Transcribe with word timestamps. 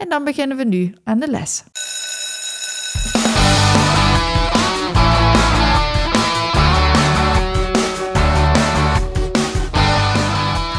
en 0.00 0.08
dan 0.08 0.24
beginnen 0.24 0.56
we 0.56 0.64
nu 0.64 0.94
aan 1.04 1.18
de 1.18 1.30
les. 1.30 1.64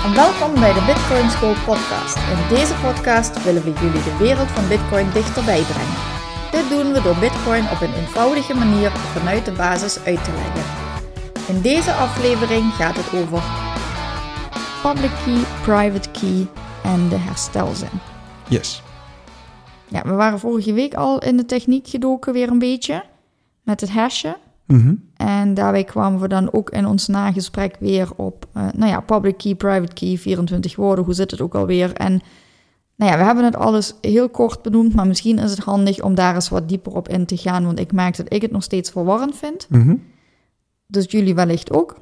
En 0.05 0.15
welkom 0.15 0.53
bij 0.59 0.73
de 0.73 0.83
Bitcoin 0.85 1.29
School 1.29 1.53
podcast. 1.65 2.15
In 2.15 2.55
deze 2.55 2.73
podcast 2.73 3.43
willen 3.43 3.63
we 3.63 3.73
jullie 3.73 4.03
de 4.03 4.17
wereld 4.19 4.49
van 4.49 4.67
Bitcoin 4.67 5.11
dichterbij 5.13 5.61
brengen. 5.61 5.99
Dit 6.51 6.69
doen 6.69 6.93
we 6.93 7.01
door 7.01 7.15
Bitcoin 7.15 7.69
op 7.69 7.81
een 7.81 7.93
eenvoudige 7.93 8.53
manier 8.53 8.91
vanuit 8.91 9.45
de 9.45 9.51
basis 9.51 10.03
uit 10.05 10.23
te 10.23 10.31
leggen. 10.31 10.63
In 11.47 11.61
deze 11.61 11.91
aflevering 11.93 12.73
gaat 12.73 12.95
het 12.97 13.21
over 13.21 13.41
public 14.81 15.11
key, 15.25 15.41
private 15.61 16.09
key 16.11 16.47
en 16.83 17.09
de 17.09 17.17
herstelzin. 17.17 17.99
Yes. 18.47 18.81
Ja, 19.91 20.03
we 20.03 20.13
waren 20.13 20.39
vorige 20.39 20.73
week 20.73 20.93
al 20.93 21.19
in 21.19 21.37
de 21.37 21.45
techniek 21.45 21.87
gedoken 21.87 22.33
weer 22.33 22.49
een 22.49 22.59
beetje 22.59 23.03
met 23.63 23.81
het 23.81 23.89
hashen. 23.89 24.35
Mhm. 24.65 24.95
En 25.15 25.53
daarbij 25.53 25.83
kwamen 25.83 26.19
we 26.19 26.27
dan 26.27 26.53
ook 26.53 26.69
in 26.69 26.85
ons 26.85 27.07
nagesprek 27.07 27.75
weer 27.79 28.09
op, 28.15 28.45
eh, 28.53 28.67
nou 28.75 28.91
ja, 28.91 28.99
public 28.99 29.37
key, 29.37 29.55
private 29.55 29.93
key, 29.93 30.17
24 30.17 30.75
woorden, 30.75 31.05
hoe 31.05 31.13
zit 31.13 31.31
het 31.31 31.41
ook 31.41 31.55
alweer? 31.55 31.93
En 31.93 32.21
nou 32.95 33.11
ja, 33.11 33.17
we 33.17 33.23
hebben 33.23 33.43
het 33.43 33.55
alles 33.55 33.93
heel 34.01 34.29
kort 34.29 34.61
benoemd, 34.61 34.93
maar 34.93 35.07
misschien 35.07 35.39
is 35.39 35.51
het 35.51 35.59
handig 35.59 36.01
om 36.01 36.15
daar 36.15 36.35
eens 36.35 36.49
wat 36.49 36.69
dieper 36.69 36.95
op 36.95 37.07
in 37.07 37.25
te 37.25 37.37
gaan, 37.37 37.65
want 37.65 37.79
ik 37.79 37.91
merk 37.91 38.17
dat 38.17 38.33
ik 38.33 38.41
het 38.41 38.51
nog 38.51 38.63
steeds 38.63 38.89
verwarrend 38.89 39.35
vind. 39.35 39.67
Mhm. 39.69 39.95
Dus 40.87 41.05
jullie 41.11 41.35
wellicht 41.35 41.71
ook. 41.73 41.97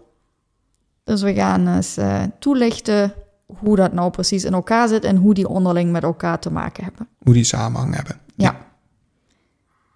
Dus 1.03 1.21
we 1.21 1.33
gaan 1.33 1.67
eens 1.67 1.97
eh, 1.97 2.23
toelichten 2.39 3.13
hoe 3.57 3.75
dat 3.75 3.93
nou 3.93 4.11
precies 4.11 4.43
in 4.43 4.53
elkaar 4.53 4.87
zit 4.87 5.03
en 5.03 5.15
hoe 5.15 5.33
die 5.33 5.47
onderling 5.47 5.91
met 5.91 6.03
elkaar 6.03 6.39
te 6.39 6.51
maken 6.51 6.83
hebben. 6.83 7.07
Hoe 7.23 7.33
die 7.33 7.43
samenhang 7.43 7.95
hebben. 7.95 8.19
Ja. 8.35 8.55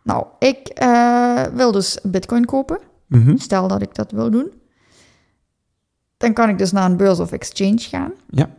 Nou, 0.04 0.26
ik 0.40 0.68
eh, 0.68 1.44
wil 1.44 1.72
dus 1.72 1.98
bitcoin 2.04 2.46
kopen. 2.46 2.80
Mhm. 3.08 3.38
Stel 3.38 3.68
dat 3.68 3.82
ik 3.82 3.96
dat 3.96 4.12
wil 4.12 4.32
doen. 4.32 4.52
Dan 6.18 6.34
kan 6.34 6.50
ik 6.50 6.58
dus 6.58 6.72
naar 6.72 6.90
een 6.90 6.98
beurs 6.98 7.20
of 7.20 7.32
exchange 7.32 7.80
gaan. 7.80 8.12
Ja. 8.30 8.50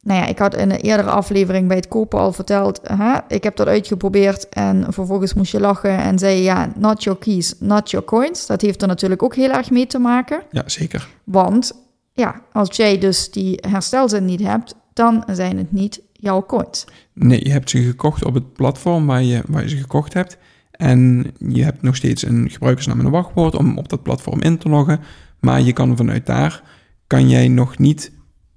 Nou 0.00 0.20
ja, 0.20 0.26
ik 0.26 0.38
had 0.38 0.54
in 0.56 0.70
een 0.70 0.80
eerdere 0.80 1.10
aflevering 1.10 1.68
bij 1.68 1.76
het 1.76 1.88
kopen 1.88 2.18
al 2.18 2.32
verteld, 2.32 2.80
hè, 2.82 3.18
ik 3.28 3.42
heb 3.44 3.56
dat 3.56 3.66
uitgeprobeerd 3.66 4.48
en 4.48 4.92
vervolgens 4.92 5.34
moest 5.34 5.52
je 5.52 5.60
lachen 5.60 5.98
en 5.98 6.18
zei 6.18 6.36
je, 6.36 6.42
ja, 6.42 6.72
not 6.76 7.02
your 7.04 7.18
keys, 7.18 7.54
not 7.58 7.90
your 7.90 8.06
coins. 8.06 8.46
Dat 8.46 8.60
heeft 8.60 8.82
er 8.82 8.88
natuurlijk 8.88 9.22
ook 9.22 9.34
heel 9.34 9.50
erg 9.50 9.70
mee 9.70 9.86
te 9.86 9.98
maken, 9.98 10.42
Ja, 10.50 10.62
zeker. 10.66 11.08
want 11.24 11.72
ja, 12.12 12.42
als 12.52 12.76
jij 12.76 12.98
dus 12.98 13.30
die 13.30 13.58
herstelzin 13.68 14.24
niet 14.24 14.42
hebt, 14.42 14.74
dan 14.92 15.24
zijn 15.26 15.56
het 15.56 15.72
niet 15.72 16.00
jouw 16.12 16.46
coins. 16.46 16.84
Nee, 17.12 17.44
je 17.44 17.50
hebt 17.50 17.70
ze 17.70 17.82
gekocht 17.82 18.24
op 18.24 18.34
het 18.34 18.52
platform 18.52 19.06
waar 19.06 19.22
je, 19.22 19.42
waar 19.46 19.62
je 19.62 19.68
ze 19.68 19.76
gekocht 19.76 20.14
hebt. 20.14 20.38
En 20.70 21.26
je 21.38 21.64
hebt 21.64 21.82
nog 21.82 21.96
steeds 21.96 22.22
een 22.22 22.50
gebruikersnaam 22.50 22.98
en 22.98 23.04
een 23.04 23.10
wachtwoord 23.10 23.54
om 23.54 23.78
op 23.78 23.88
dat 23.88 24.02
platform 24.02 24.40
in 24.40 24.58
te 24.58 24.68
loggen. 24.68 25.00
Maar 25.40 25.60
je 25.60 25.72
kan 25.72 25.96
vanuit 25.96 26.26
daar, 26.26 26.62
kan 27.06 27.28
jij 27.28 27.48
nog 27.48 27.78
niet, 27.78 28.12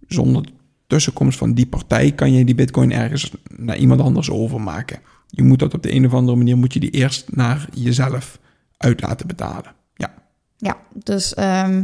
zonder 0.08 0.46
tussenkomst 0.88 1.38
van 1.38 1.54
die 1.54 1.68
partij, 1.68 2.12
kan 2.12 2.34
jij 2.34 2.44
die 2.44 2.56
bitcoin 2.56 2.92
ergens 2.92 3.32
naar 3.56 3.78
iemand 3.78 4.02
anders 4.02 4.30
overmaken. 4.30 5.00
Je 5.28 5.44
moet 5.44 5.60
dat 5.60 5.74
op 5.74 5.84
de 5.84 5.94
een 5.94 6.06
of 6.06 6.14
andere 6.14 6.38
manier, 6.38 6.58
moet 6.58 6.74
je 6.74 6.80
die 6.80 6.90
eerst 6.90 7.36
naar 7.36 7.68
jezelf 7.74 8.40
uit 8.78 9.02
laten 9.02 9.28
betalen. 9.28 9.74
Ja, 9.94 10.14
Ja, 10.58 10.78
dus 11.04 11.34
ehm, 11.34 11.84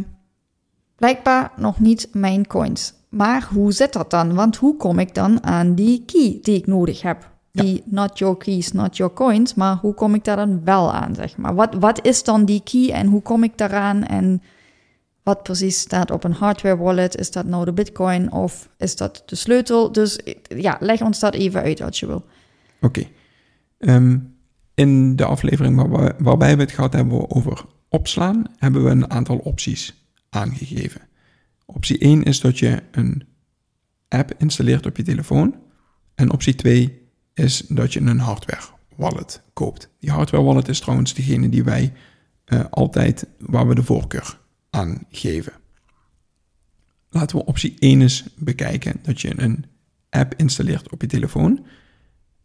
blijkbaar 1.06 1.52
nog 1.58 1.80
niet 1.80 2.08
mijn 2.14 2.48
coins. 2.48 2.94
Maar 3.10 3.48
hoe 3.54 3.72
zit 3.72 3.94
dat 3.94 4.10
dan? 4.10 4.34
Want 4.34 4.56
hoe 4.56 4.78
kom 4.78 5.00
ik 5.00 5.14
dan 5.16 5.44
aan 5.44 5.76
die 5.76 6.04
key 6.06 6.40
die 6.42 6.56
ik 6.58 6.68
nodig 6.68 7.02
heb? 7.02 7.30
Die 7.52 7.84
not 7.86 8.18
your 8.20 8.38
keys, 8.38 8.72
not 8.72 8.98
your 8.98 9.14
coins. 9.14 9.54
Maar 9.54 9.76
hoe 9.76 9.94
kom 9.94 10.14
ik 10.16 10.24
daar 10.24 10.36
dan 10.36 10.64
wel 10.64 10.94
aan, 10.94 11.16
zeg 11.16 11.38
maar? 11.38 11.56
Wat, 11.56 11.74
wat 11.74 12.06
is 12.06 12.24
dan 12.24 12.46
die 12.46 12.62
key 12.64 12.90
en 12.92 13.08
hoe 13.08 13.22
kom 13.22 13.44
ik 13.44 13.58
daaraan? 13.58 14.04
En 14.04 14.42
wat 15.24 15.44
precies 15.44 15.80
staat 15.80 16.12
op 16.12 16.24
een 16.24 16.34
hardware 16.34 16.78
wallet? 16.78 17.18
Is 17.18 17.32
dat 17.32 17.46
nou 17.46 17.66
de 17.66 17.74
bitcoin 17.74 18.32
of 18.32 18.70
is 18.78 18.96
dat 18.96 19.24
de 19.26 19.36
sleutel? 19.36 19.92
Dus 19.92 20.20
ja, 20.44 20.78
leg 20.80 21.02
ons 21.02 21.20
dat 21.20 21.34
even 21.34 21.62
uit 21.62 21.82
als 21.82 22.00
je 22.00 22.06
wil. 22.08 22.24
Oké. 22.82 23.04
Ehm, 23.80 24.18
in 24.76 25.16
de 25.16 25.26
aflevering 25.26 25.76
waar 25.76 25.90
we- 26.04 26.14
waarbij 26.18 26.56
we 26.56 26.62
het 26.62 26.72
gehad 26.72 26.94
hebben 26.94 27.32
over 27.36 27.66
opslaan, 27.90 28.44
hebben 28.58 28.84
we 28.84 28.90
een 28.90 29.12
aantal 29.12 29.38
opties 29.38 30.00
aangegeven. 30.32 31.02
Optie 31.66 31.98
1 31.98 32.24
is 32.24 32.40
dat 32.40 32.60
je 32.60 32.84
een 32.92 33.24
app 34.08 34.34
installeert 34.38 34.86
op 34.86 34.98
je 34.98 35.04
telefoon. 35.04 35.56
En 36.16 36.32
optie 36.32 36.56
2 36.56 37.02
is 37.34 37.64
dat 37.68 37.94
je 37.94 38.00
een 38.00 38.20
hardware 38.20 38.68
wallet 38.96 39.42
koopt. 39.54 39.90
Die 40.00 40.12
hardware 40.12 40.44
wallet 40.44 40.68
is 40.68 40.80
trouwens 40.80 41.14
degene 41.14 41.50
die 41.50 41.64
wij 41.64 41.94
eh, 42.46 42.66
altijd, 42.70 43.28
waar 43.40 43.68
we 43.68 43.76
de 43.76 43.84
voorkeur 43.84 44.40
aan 44.70 45.06
geven. 45.10 45.54
Laten 47.10 47.38
we 47.38 47.46
optie 47.46 47.76
1 47.80 48.02
eens 48.02 48.24
bekijken. 48.38 49.00
Dat 49.02 49.22
je 49.22 49.42
een 49.42 49.66
app 50.10 50.34
installeert 50.38 50.92
op 50.92 51.02
je 51.02 51.08
telefoon 51.08 51.66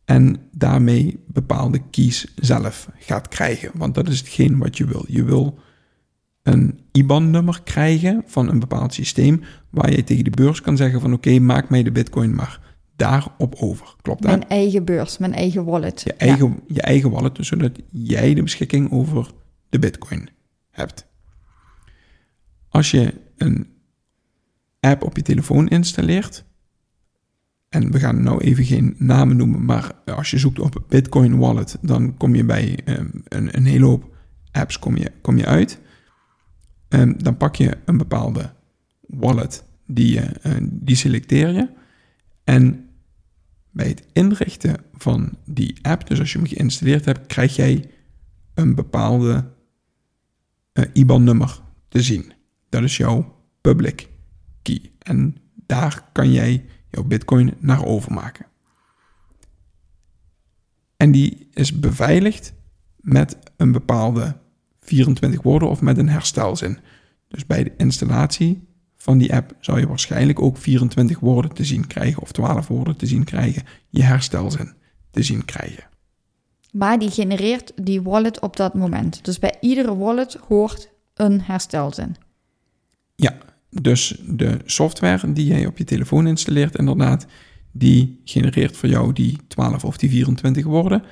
en 0.04 0.48
daarmee 0.52 1.24
bepaalde 1.26 1.82
keys 1.90 2.32
zelf 2.36 2.88
gaat 2.98 3.28
krijgen. 3.28 3.70
Want 3.74 3.94
dat 3.94 4.08
is 4.08 4.18
hetgeen 4.18 4.58
wat 4.58 4.76
je 4.76 4.84
wil. 4.86 5.04
Je 5.08 5.24
wil 5.24 5.58
een 6.46 6.78
IBAN-nummer 6.92 7.60
krijgen 7.62 8.22
van 8.26 8.48
een 8.48 8.58
bepaald 8.58 8.94
systeem 8.94 9.42
waar 9.70 9.90
je 9.90 10.04
tegen 10.04 10.24
de 10.24 10.30
beurs 10.30 10.60
kan 10.60 10.76
zeggen 10.76 11.00
van 11.00 11.12
oké, 11.12 11.38
maak 11.38 11.70
mij 11.70 11.82
de 11.82 11.92
bitcoin 11.92 12.34
maar 12.34 12.60
daarop 12.96 13.54
over. 13.54 13.94
Klopt 14.02 14.22
dat? 14.22 14.30
Mijn 14.30 14.48
eigen 14.48 14.84
beurs, 14.84 15.18
mijn 15.18 15.32
eigen 15.32 15.64
wallet. 15.64 16.02
Je 16.04 16.12
eigen, 16.12 16.60
je 16.66 16.80
eigen 16.80 17.10
wallet, 17.10 17.36
dus 17.36 17.48
zodat 17.48 17.72
jij 17.90 18.34
de 18.34 18.42
beschikking 18.42 18.92
over 18.92 19.30
de 19.68 19.78
bitcoin 19.78 20.28
hebt. 20.70 21.06
Als 22.68 22.90
je 22.90 23.14
een 23.36 23.66
app 24.80 25.02
op 25.02 25.16
je 25.16 25.22
telefoon 25.22 25.68
installeert, 25.68 26.44
en 27.68 27.90
we 27.90 27.98
gaan 27.98 28.22
nou 28.22 28.40
even 28.40 28.64
geen 28.64 28.94
namen 28.98 29.36
noemen, 29.36 29.64
maar 29.64 29.92
als 30.04 30.30
je 30.30 30.38
zoekt 30.38 30.58
op 30.58 30.84
Bitcoin 30.88 31.38
Wallet, 31.38 31.78
dan 31.80 32.16
kom 32.16 32.34
je 32.34 32.44
bij 32.44 32.78
ehm, 32.84 33.06
een, 33.28 33.56
een 33.56 33.66
hele 33.66 33.84
hoop 33.84 34.14
apps 34.52 34.78
kom 34.78 34.96
je, 34.96 35.12
kom 35.20 35.36
je 35.36 35.46
uit. 35.46 35.80
Ehm, 36.96 37.12
dan 37.16 37.36
pak 37.36 37.56
je 37.56 37.78
een 37.84 37.96
bepaalde 37.96 38.52
wallet, 39.00 39.64
die, 39.86 40.20
eh, 40.20 40.52
die 40.62 40.96
selecteer 40.96 41.52
je. 41.52 41.68
En 42.44 42.88
bij 43.70 43.88
het 43.88 44.06
inrichten 44.12 44.76
van 44.92 45.38
die 45.44 45.78
app, 45.82 46.06
dus 46.06 46.18
als 46.18 46.32
je 46.32 46.38
hem 46.38 46.46
geïnstalleerd 46.46 47.04
hebt, 47.04 47.26
krijg 47.26 47.56
jij 47.56 47.90
een 48.54 48.74
bepaalde 48.74 49.50
eh, 50.72 50.84
IBAN-nummer 50.92 51.60
te 51.88 52.02
zien. 52.02 52.32
Dat 52.68 52.82
is 52.82 52.96
jouw 52.96 53.42
public 53.60 54.08
key. 54.62 54.92
En 54.98 55.36
daar 55.66 56.08
kan 56.12 56.32
jij 56.32 56.64
jouw 56.90 57.04
bitcoin 57.04 57.54
naar 57.58 57.84
overmaken. 57.84 58.46
En 60.96 61.10
die 61.12 61.48
is 61.52 61.80
beveiligd 61.80 62.54
met 62.96 63.38
een 63.56 63.72
bepaalde 63.72 64.36
24 64.86 65.42
woorden 65.42 65.68
of 65.68 65.80
met 65.80 65.98
een 65.98 66.08
herstelzin. 66.08 66.78
Dus 67.28 67.46
bij 67.46 67.64
de 67.64 67.72
installatie 67.76 68.68
van 68.96 69.18
die 69.18 69.34
app 69.34 69.54
zou 69.60 69.80
je 69.80 69.86
waarschijnlijk 69.86 70.40
ook 70.40 70.56
24 70.56 71.20
woorden 71.20 71.52
te 71.52 71.64
zien 71.64 71.86
krijgen 71.86 72.22
of 72.22 72.32
12 72.32 72.66
woorden 72.66 72.96
te 72.96 73.06
zien 73.06 73.24
krijgen, 73.24 73.62
je 73.88 74.02
herstelzin 74.02 74.72
te 75.10 75.22
zien 75.22 75.44
krijgen. 75.44 75.84
Maar 76.72 76.98
die 76.98 77.10
genereert 77.10 77.72
die 77.82 78.02
wallet 78.02 78.40
op 78.40 78.56
dat 78.56 78.74
moment. 78.74 79.24
Dus 79.24 79.38
bij 79.38 79.54
iedere 79.60 79.96
wallet 79.96 80.38
hoort 80.48 80.88
een 81.14 81.40
herstelzin. 81.40 82.16
Ja, 83.14 83.36
dus 83.70 84.20
de 84.26 84.58
software 84.64 85.32
die 85.32 85.46
jij 85.46 85.66
op 85.66 85.78
je 85.78 85.84
telefoon 85.84 86.26
installeert, 86.26 86.78
inderdaad, 86.78 87.26
die 87.72 88.20
genereert 88.24 88.76
voor 88.76 88.88
jou 88.88 89.12
die 89.12 89.38
12 89.48 89.84
of 89.84 89.96
die 89.96 90.10
24 90.10 90.64
woorden, 90.64 91.02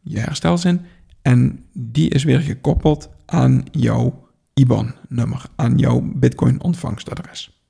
je 0.00 0.18
herstelzin, 0.18 0.80
en 1.22 1.64
die 1.72 2.10
is 2.10 2.24
weer 2.24 2.40
gekoppeld 2.40 3.10
aan 3.30 3.64
jouw 3.70 4.28
IBAN-nummer, 4.54 5.44
aan 5.56 5.78
jouw 5.78 6.00
Bitcoin-ontvangstadres. 6.14 7.62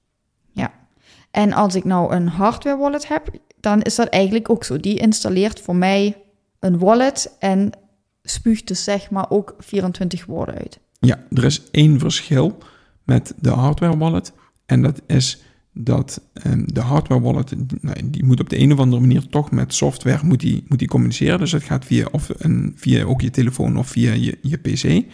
Ja. 0.52 0.72
En 1.30 1.52
als 1.52 1.74
ik 1.74 1.84
nou 1.84 2.14
een 2.14 2.28
hardware 2.28 2.76
wallet 2.76 3.08
heb, 3.08 3.28
dan 3.60 3.82
is 3.82 3.94
dat 3.94 4.08
eigenlijk 4.08 4.50
ook 4.50 4.64
zo. 4.64 4.76
Die 4.76 4.98
installeert 4.98 5.60
voor 5.60 5.76
mij 5.76 6.16
een 6.58 6.78
wallet 6.78 7.36
en 7.38 7.72
spuugt 8.22 8.66
dus 8.68 8.84
zeg 8.84 9.10
maar 9.10 9.30
ook 9.30 9.54
24 9.58 10.24
woorden 10.24 10.54
uit. 10.54 10.78
Ja, 11.00 11.24
er 11.30 11.44
is 11.44 11.70
één 11.70 11.98
verschil 11.98 12.58
met 13.04 13.34
de 13.40 13.50
hardware 13.50 13.96
wallet. 13.96 14.32
En 14.66 14.82
dat 14.82 15.02
is 15.06 15.42
dat 15.72 16.20
um, 16.46 16.64
de 16.72 16.80
hardware 16.80 17.20
wallet, 17.20 17.54
nou, 17.82 18.10
die 18.10 18.24
moet 18.24 18.40
op 18.40 18.48
de 18.48 18.58
een 18.58 18.72
of 18.72 18.78
andere 18.78 19.00
manier 19.00 19.26
toch 19.28 19.50
met 19.50 19.74
software 19.74 20.24
moet 20.24 20.40
die, 20.40 20.64
moet 20.68 20.78
die 20.78 20.88
communiceren. 20.88 21.38
Dus 21.38 21.52
het 21.52 21.62
gaat 21.62 21.84
via, 21.84 22.08
of 22.10 22.30
een, 22.38 22.72
via 22.76 23.04
ook 23.04 23.20
je 23.20 23.30
telefoon 23.30 23.76
of 23.76 23.88
via 23.88 24.12
je, 24.12 24.38
je 24.42 24.56
PC. 24.56 25.12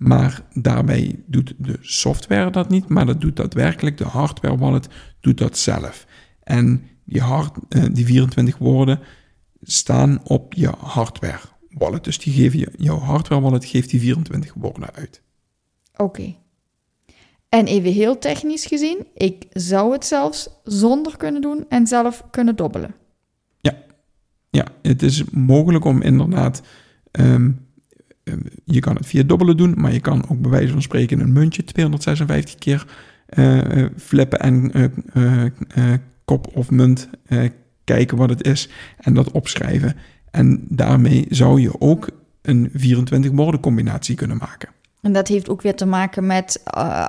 Maar 0.00 0.42
daarbij 0.52 1.22
doet 1.26 1.54
de 1.58 1.76
software 1.80 2.50
dat 2.50 2.68
niet, 2.68 2.88
maar 2.88 3.06
dat 3.06 3.20
doet 3.20 3.36
daadwerkelijk 3.36 3.96
de 3.96 4.04
hardware 4.04 4.56
wallet 4.56 4.88
doet 5.20 5.38
dat 5.38 5.58
zelf. 5.58 6.06
En 6.42 6.82
die, 7.04 7.20
hard, 7.20 7.56
uh, 7.68 7.84
die 7.92 8.04
24 8.04 8.58
woorden 8.58 9.00
staan 9.62 10.20
op 10.24 10.54
je 10.54 10.68
hardware 10.78 11.40
wallet. 11.68 12.04
Dus 12.04 12.18
die 12.18 12.32
geven 12.32 12.58
je, 12.58 12.72
jouw 12.76 12.98
hardware 12.98 13.40
wallet 13.40 13.64
geeft 13.64 13.90
die 13.90 14.00
24 14.00 14.54
woorden 14.54 14.94
uit. 14.94 15.22
Oké. 15.96 16.34
En 17.48 17.66
even 17.66 17.92
heel 17.92 18.18
technisch 18.18 18.66
gezien, 18.66 19.06
ik 19.14 19.46
zou 19.50 19.92
het 19.92 20.04
zelfs 20.04 20.48
zonder 20.64 21.16
kunnen 21.16 21.40
doen 21.40 21.64
en 21.68 21.86
zelf 21.86 22.24
kunnen 22.30 22.56
dobbelen. 22.56 22.94
Ja, 23.58 23.76
ja 24.50 24.66
het 24.82 25.02
is 25.02 25.24
mogelijk 25.24 25.84
om 25.84 26.02
inderdaad. 26.02 26.62
Um, 27.12 27.68
je 28.64 28.80
kan 28.80 28.96
het 28.96 29.06
via 29.06 29.22
dobbelen 29.22 29.56
doen, 29.56 29.74
maar 29.76 29.92
je 29.92 30.00
kan 30.00 30.28
ook 30.28 30.40
bij 30.40 30.50
wijze 30.50 30.72
van 30.72 30.82
spreken 30.82 31.20
een 31.20 31.32
muntje 31.32 31.64
256 31.64 32.54
keer 32.54 32.86
uh, 33.38 33.86
flippen 33.96 34.38
en 34.38 34.72
uh, 35.14 35.94
kop 36.24 36.56
of 36.56 36.70
munt 36.70 37.08
kijken 37.84 38.16
wat 38.16 38.28
het 38.28 38.46
is 38.46 38.68
en 38.98 39.14
dat 39.14 39.30
opschrijven. 39.30 39.96
En 40.30 40.64
daarmee 40.68 41.26
zou 41.28 41.60
je 41.60 41.80
ook 41.80 42.08
een 42.42 42.70
24 42.74 43.30
woorden 43.30 43.60
combinatie 43.60 44.14
kunnen 44.14 44.36
maken. 44.36 44.68
En 45.00 45.12
dat 45.12 45.28
heeft 45.28 45.48
ook 45.48 45.62
weer 45.62 45.74
te 45.74 45.86
maken 45.86 46.26
met 46.26 46.60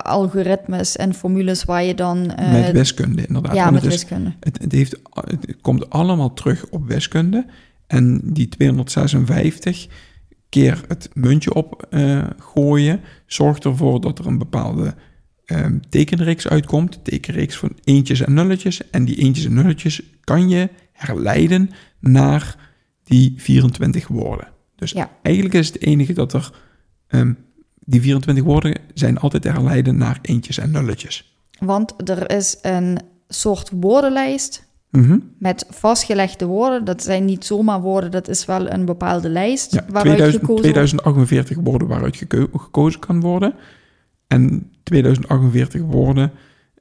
algoritmes 0.04 0.96
en 0.96 1.14
formules 1.14 1.64
waar 1.64 1.84
je 1.84 1.96
dan. 1.96 2.32
Met 2.52 2.72
wiskunde, 2.72 3.26
inderdaad. 3.26 3.56
Ja, 3.56 3.72
met 3.72 3.84
wiskunde. 3.84 4.34
Het, 4.40 4.58
het, 4.62 4.72
heeft, 4.72 5.00
het 5.14 5.58
komt 5.62 5.90
allemaal 5.90 6.34
terug 6.34 6.66
op 6.70 6.88
wiskunde. 6.88 7.46
En 7.88 8.22
die 8.24 8.50
256 8.50 9.88
keer 10.52 10.84
het 10.88 11.10
muntje 11.14 11.54
opgooien 11.54 12.98
uh, 12.98 13.06
zorgt 13.26 13.66
ervoor 13.66 14.02
dat 14.02 14.20
er 14.20 14.26
een 14.26 14.38
bepaalde 14.38 14.96
um, 15.46 15.82
tekenreeks 15.90 16.48
uitkomt. 16.48 17.04
Tekenreeks 17.04 17.58
van 17.58 17.72
eentjes 17.84 18.22
en 18.22 18.34
nulletjes. 18.34 18.90
En 18.90 19.06
die 19.06 19.16
eentjes 19.16 19.46
en 19.46 19.54
nulletjes 19.54 20.02
kan 20.24 20.50
je 20.50 20.70
herleiden 20.92 21.70
naar 22.00 22.56
die 23.04 23.34
24 23.38 24.08
woorden. 24.08 24.48
Dus 24.76 24.92
ja. 24.92 25.12
eigenlijk 25.22 25.56
is 25.56 25.68
het 25.68 25.82
enige 25.82 26.14
dat 26.14 26.34
er. 26.34 26.52
Um, 27.08 27.38
die 27.86 28.02
24 28.02 28.44
woorden 28.44 28.76
zijn 28.94 29.18
altijd 29.18 29.42
te 29.42 29.50
herleiden 29.50 29.98
naar 29.98 30.20
eentjes 30.22 30.58
en 30.58 30.72
nulletjes. 30.72 31.36
Want 31.60 32.10
er 32.10 32.32
is 32.32 32.58
een 32.62 33.00
soort 33.28 33.72
woordenlijst 33.74 34.71
Mhm. 34.92 35.18
met 35.38 35.66
vastgelegde 35.70 36.46
woorden. 36.46 36.86
Dat 36.86 37.04
zijn 37.04 37.26
niet 37.26 37.46
zomaar 37.46 37.82
woorden, 37.82 38.12
dat 38.12 38.28
is 38.28 38.46
wel 38.46 38.72
een 38.72 38.86
bepaalde 38.86 39.30
lijst 39.30 39.74
Ja, 39.74 39.86
waaruit 39.88 40.04
2000, 40.06 40.42
gekozen 40.42 40.62
2048 40.64 41.58
woorden 41.64 41.88
waaruit 41.88 42.18
geko- 42.18 42.48
gekozen 42.58 43.00
kan 43.00 43.20
worden. 43.22 43.54
En 44.28 44.72
2048 44.84 45.82
woorden 45.82 46.32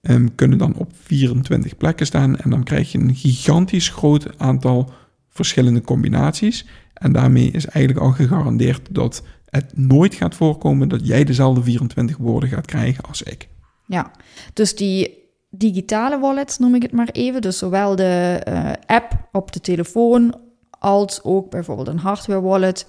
ehm, 0.02 0.28
kunnen 0.34 0.58
dan 0.58 0.74
op 0.74 0.90
24 1.02 1.76
plekken 1.76 2.06
staan. 2.06 2.36
En 2.36 2.50
dan 2.50 2.62
krijg 2.62 2.92
je 2.92 2.98
een 2.98 3.14
gigantisch 3.14 3.88
groot 3.88 4.38
aantal 4.38 4.90
verschillende 5.28 5.80
combinaties. 5.80 6.66
En 6.94 7.12
daarmee 7.12 7.50
is 7.50 7.66
eigenlijk 7.66 8.06
al 8.06 8.12
gegarandeerd 8.12 8.88
dat 8.90 9.22
het 9.46 9.72
nooit 9.76 10.14
gaat 10.14 10.34
voorkomen 10.34 10.88
dat 10.88 11.06
jij 11.06 11.24
dezelfde 11.24 11.62
24 11.62 12.16
woorden 12.16 12.48
gaat 12.48 12.66
krijgen 12.66 13.04
als 13.04 13.22
ik. 13.22 13.48
Ja, 13.86 14.10
dus 14.52 14.76
die 14.76 15.19
digitale 15.50 16.18
wallets 16.18 16.58
noem 16.58 16.74
ik 16.74 16.82
het 16.82 16.92
maar 16.92 17.08
even. 17.12 17.42
Dus 17.42 17.58
zowel 17.58 17.96
de 17.96 18.40
eh, 18.44 18.70
app 18.86 19.28
op 19.32 19.52
de 19.52 19.60
telefoon 19.60 20.34
als 20.70 21.22
ook 21.22 21.50
bijvoorbeeld 21.50 21.88
een 21.88 21.98
hardware 21.98 22.40
wallet 22.40 22.86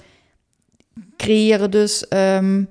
creëren 1.17 1.71
dus 1.71 2.07
ehm, 2.07 2.63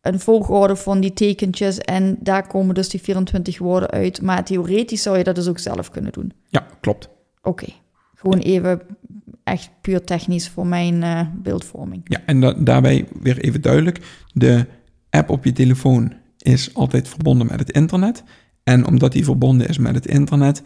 een 0.00 0.20
volgorde 0.20 0.76
van 0.76 1.00
die 1.00 1.12
tekentjes 1.12 1.78
en 1.78 2.16
daar 2.20 2.46
komen 2.46 2.74
dus 2.74 2.88
die 2.88 3.00
24 3.00 3.58
woorden 3.58 3.90
uit. 3.90 4.22
Maar 4.22 4.44
theoretisch 4.44 5.02
zou 5.02 5.18
je 5.18 5.24
dat 5.24 5.34
dus 5.34 5.48
ook 5.48 5.58
zelf 5.58 5.90
kunnen 5.90 6.12
doen. 6.12 6.32
Ja, 6.48 6.66
klopt. 6.80 7.08
Oké, 7.42 7.66
gewoon 8.14 8.38
even 8.38 8.80
echt 9.44 9.70
puur 9.80 10.04
technisch 10.04 10.48
voor 10.48 10.66
mijn 10.66 11.02
eh, 11.02 11.20
beeldvorming. 11.34 12.00
Ja, 12.04 12.20
en 12.26 12.40
da- 12.40 12.54
daarbij 12.58 13.08
weer 13.20 13.38
even 13.38 13.62
duidelijk: 13.62 14.24
de 14.32 14.66
app 15.10 15.30
op 15.30 15.44
je 15.44 15.52
telefoon 15.52 16.12
is 16.38 16.74
altijd 16.74 17.08
verbonden 17.08 17.46
met 17.46 17.58
het 17.60 17.70
internet. 17.70 18.22
En 18.68 18.86
omdat 18.86 19.12
die 19.12 19.24
verbonden 19.24 19.68
is 19.68 19.78
met 19.78 19.94
het 19.94 20.06
internet, 20.06 20.62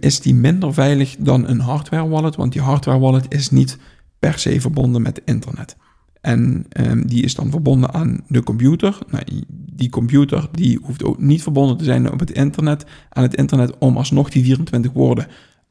is 0.00 0.20
die 0.20 0.34
minder 0.34 0.74
veilig 0.74 1.16
dan 1.18 1.48
een 1.48 1.60
hardware 1.60 2.08
wallet, 2.08 2.36
want 2.36 2.52
die 2.52 2.62
hardware 2.62 2.98
wallet 2.98 3.34
is 3.34 3.50
niet 3.50 3.78
per 4.18 4.38
se 4.38 4.60
verbonden 4.60 5.02
met 5.02 5.22
internet. 5.24 5.76
En 6.20 6.66
die 7.06 7.22
is 7.22 7.34
dan 7.34 7.50
verbonden 7.50 7.94
aan 7.94 8.20
de 8.28 8.42
computer. 8.42 8.98
Nou, 9.10 9.24
die 9.72 9.90
computer 9.90 10.48
die 10.52 10.78
hoeft 10.82 11.04
ook 11.04 11.20
niet 11.20 11.42
verbonden 11.42 11.76
te 11.76 11.84
zijn 11.84 12.12
op 12.12 12.20
het 12.20 12.30
internet, 12.30 12.84
aan 13.08 13.22
het 13.22 13.34
internet 13.34 13.78
om 13.78 13.96
alsnog 13.96 14.30
die 14.30 14.44
24 14.44 14.92
woorden 14.92 15.26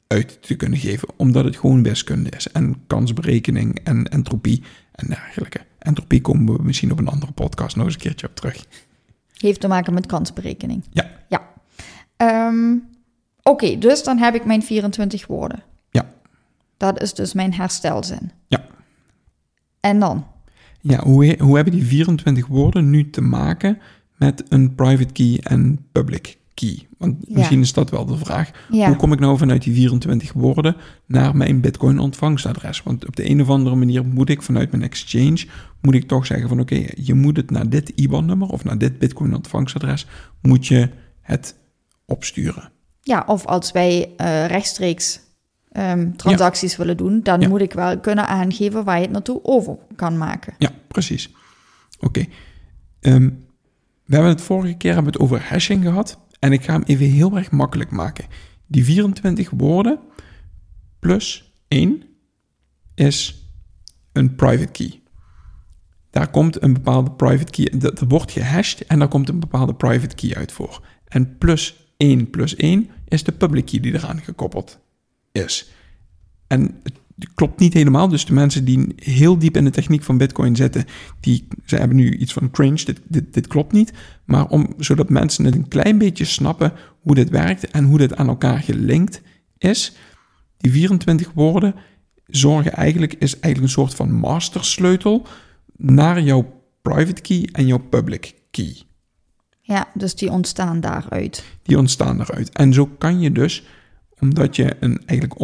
uit 0.06 0.38
te 0.42 0.54
kunnen 0.54 0.78
geven, 0.78 1.08
omdat 1.16 1.44
het 1.44 1.56
gewoon 1.56 1.82
wiskunde 1.82 2.30
is 2.30 2.48
en 2.48 2.76
kansberekening 2.86 3.78
en 3.84 4.08
entropie 4.08 4.62
en 4.92 5.06
dergelijke. 5.06 5.60
Entropie 5.78 6.20
komen 6.20 6.56
we 6.56 6.62
misschien 6.62 6.92
op 6.92 6.98
een 6.98 7.08
andere 7.08 7.32
podcast 7.32 7.76
nog 7.76 7.84
eens 7.84 7.94
een 7.94 8.00
keertje 8.00 8.26
op 8.28 8.34
terug. 8.34 8.66
Heeft 9.42 9.60
te 9.60 9.68
maken 9.68 9.94
met 9.94 10.06
kansberekening. 10.06 10.84
Ja. 10.90 11.10
Ja. 11.28 11.48
Ehm, 12.16 12.74
Oké, 13.42 13.78
dus 13.78 14.04
dan 14.04 14.18
heb 14.18 14.34
ik 14.34 14.44
mijn 14.44 14.62
24 14.62 15.26
woorden. 15.26 15.62
Ja. 15.90 16.12
Dat 16.76 17.00
is 17.02 17.14
dus 17.14 17.32
mijn 17.32 17.54
herstelzin. 17.54 18.30
Ja. 18.46 18.66
En 19.80 19.98
dan? 19.98 20.26
Ja, 20.80 21.02
hoe, 21.02 21.36
hoe 21.38 21.54
hebben 21.56 21.74
die 21.74 21.84
24 21.84 22.46
woorden 22.46 22.90
nu 22.90 23.10
te 23.10 23.20
maken 23.20 23.78
met 24.16 24.44
een 24.48 24.74
private 24.74 25.12
key 25.12 25.40
en 25.42 25.86
public 25.92 26.38
key? 26.54 26.86
Want 26.98 27.16
Ja. 27.20 27.36
misschien 27.38 27.60
is 27.60 27.72
dat 27.72 27.90
wel 27.90 28.06
de 28.06 28.16
vraag. 28.16 28.50
Ja. 28.70 28.86
Hoe 28.86 28.96
kom 28.96 29.12
ik 29.12 29.20
nou 29.20 29.38
vanuit 29.38 29.62
die 29.62 29.74
24 29.74 30.32
woorden 30.32 30.76
naar 31.06 31.36
mijn 31.36 31.60
Bitcoin 31.60 31.98
ontvangstadres? 31.98 32.82
Want 32.82 33.06
op 33.06 33.16
de 33.16 33.30
een 33.30 33.40
of 33.40 33.48
andere 33.48 33.76
manier 33.76 34.04
moet 34.04 34.28
ik 34.28 34.42
vanuit 34.42 34.70
mijn 34.70 34.82
exchange, 34.82 35.46
moet 35.80 35.94
ik 35.94 36.08
toch 36.08 36.26
zeggen 36.26 36.48
van 36.48 36.60
oké, 36.60 36.86
je 36.94 37.14
moet 37.14 37.36
het 37.36 37.50
naar 37.50 37.68
dit 37.68 37.88
IBAN-nummer 37.88 38.48
of 38.48 38.64
naar 38.64 38.78
dit 38.78 38.98
Bitcoin 38.98 39.34
ontvangstadres, 39.34 40.06
moet 40.40 40.66
je 40.66 40.88
het 41.20 41.54
opsturen. 42.04 42.70
Ja, 43.00 43.24
of 43.26 43.46
als 43.46 43.72
wij 43.72 44.10
eh, 44.16 44.46
rechtstreeks 44.46 45.20
ehm, 45.72 46.12
transacties 46.12 46.76
willen 46.76 46.96
doen, 46.96 47.20
dan 47.22 47.48
moet 47.48 47.60
ik 47.60 47.72
wel 47.72 48.00
kunnen 48.00 48.26
aangeven 48.28 48.84
waar 48.84 48.96
je 48.96 49.02
het 49.02 49.12
naartoe 49.12 49.40
over 49.42 49.76
kan 49.96 50.18
maken. 50.18 50.54
Ja, 50.58 50.70
precies. 50.88 51.30
Oké. 52.00 52.24
Ehm, 53.00 53.28
we 54.04 54.14
hebben 54.14 54.32
het 54.32 54.40
vorige 54.42 54.74
keer 54.74 54.94
hebben 54.94 55.12
het 55.12 55.22
over 55.22 55.42
hashing 55.48 55.84
gehad. 55.84 56.18
En 56.42 56.52
ik 56.52 56.64
ga 56.64 56.72
hem 56.72 56.82
even 56.82 57.06
heel 57.06 57.36
erg 57.36 57.50
makkelijk 57.50 57.90
maken. 57.90 58.24
Die 58.66 58.84
24 58.84 59.50
woorden 59.50 59.98
plus 60.98 61.52
1 61.68 62.02
is 62.94 63.46
een 64.12 64.34
private 64.34 64.70
key. 64.70 65.02
Daar 66.10 66.30
komt 66.30 66.62
een 66.62 66.72
bepaalde 66.72 67.10
private 67.10 67.50
key, 67.50 67.78
dat 67.78 68.00
wordt 68.08 68.32
gehashed 68.32 68.86
en 68.86 68.98
daar 68.98 69.08
komt 69.08 69.28
een 69.28 69.40
bepaalde 69.40 69.74
private 69.74 70.14
key 70.14 70.34
uit 70.34 70.52
voor. 70.52 70.86
En 71.08 71.38
plus 71.38 71.94
1 71.96 72.30
plus 72.30 72.56
1 72.56 72.90
is 73.08 73.24
de 73.24 73.32
public 73.32 73.66
key 73.66 73.80
die 73.80 73.94
eraan 73.94 74.20
gekoppeld 74.20 74.80
is. 75.32 75.70
En 76.46 76.80
het 76.82 77.01
klopt 77.34 77.60
niet 77.60 77.72
helemaal, 77.72 78.08
dus 78.08 78.24
de 78.24 78.32
mensen 78.32 78.64
die 78.64 78.92
heel 78.96 79.38
diep 79.38 79.56
in 79.56 79.64
de 79.64 79.70
techniek 79.70 80.02
van 80.02 80.18
Bitcoin 80.18 80.56
zitten, 80.56 80.84
die 81.20 81.48
ze 81.64 81.76
hebben 81.76 81.96
nu 81.96 82.16
iets 82.16 82.32
van 82.32 82.50
cringe, 82.50 82.84
dit, 82.84 83.00
dit, 83.08 83.34
dit 83.34 83.46
klopt 83.46 83.72
niet. 83.72 83.92
Maar 84.24 84.46
om, 84.46 84.74
zodat 84.78 85.08
mensen 85.08 85.44
het 85.44 85.54
een 85.54 85.68
klein 85.68 85.98
beetje 85.98 86.24
snappen 86.24 86.72
hoe 87.00 87.14
dit 87.14 87.30
werkt 87.30 87.70
en 87.70 87.84
hoe 87.84 87.98
dit 87.98 88.16
aan 88.16 88.28
elkaar 88.28 88.58
gelinkt 88.58 89.22
is, 89.58 89.96
die 90.56 90.72
24 90.72 91.30
woorden 91.34 91.74
zorgen 92.26 92.72
eigenlijk, 92.72 93.14
is 93.14 93.32
eigenlijk 93.32 93.62
een 93.62 93.80
soort 93.80 93.94
van 93.94 94.12
mastersleutel 94.12 95.26
naar 95.76 96.22
jouw 96.22 96.62
private 96.82 97.22
key 97.22 97.48
en 97.52 97.66
jouw 97.66 97.78
public 97.88 98.34
key. 98.50 98.76
Ja, 99.60 99.88
dus 99.94 100.14
die 100.14 100.30
ontstaan 100.30 100.80
daaruit. 100.80 101.44
Die 101.62 101.78
ontstaan 101.78 102.20
eruit. 102.20 102.50
En 102.50 102.72
zo 102.72 102.86
kan 102.86 103.20
je 103.20 103.32
dus, 103.32 103.64
omdat 104.22 104.56
je 104.56 104.76
een 104.80 105.02
eigenlijk 105.06 105.40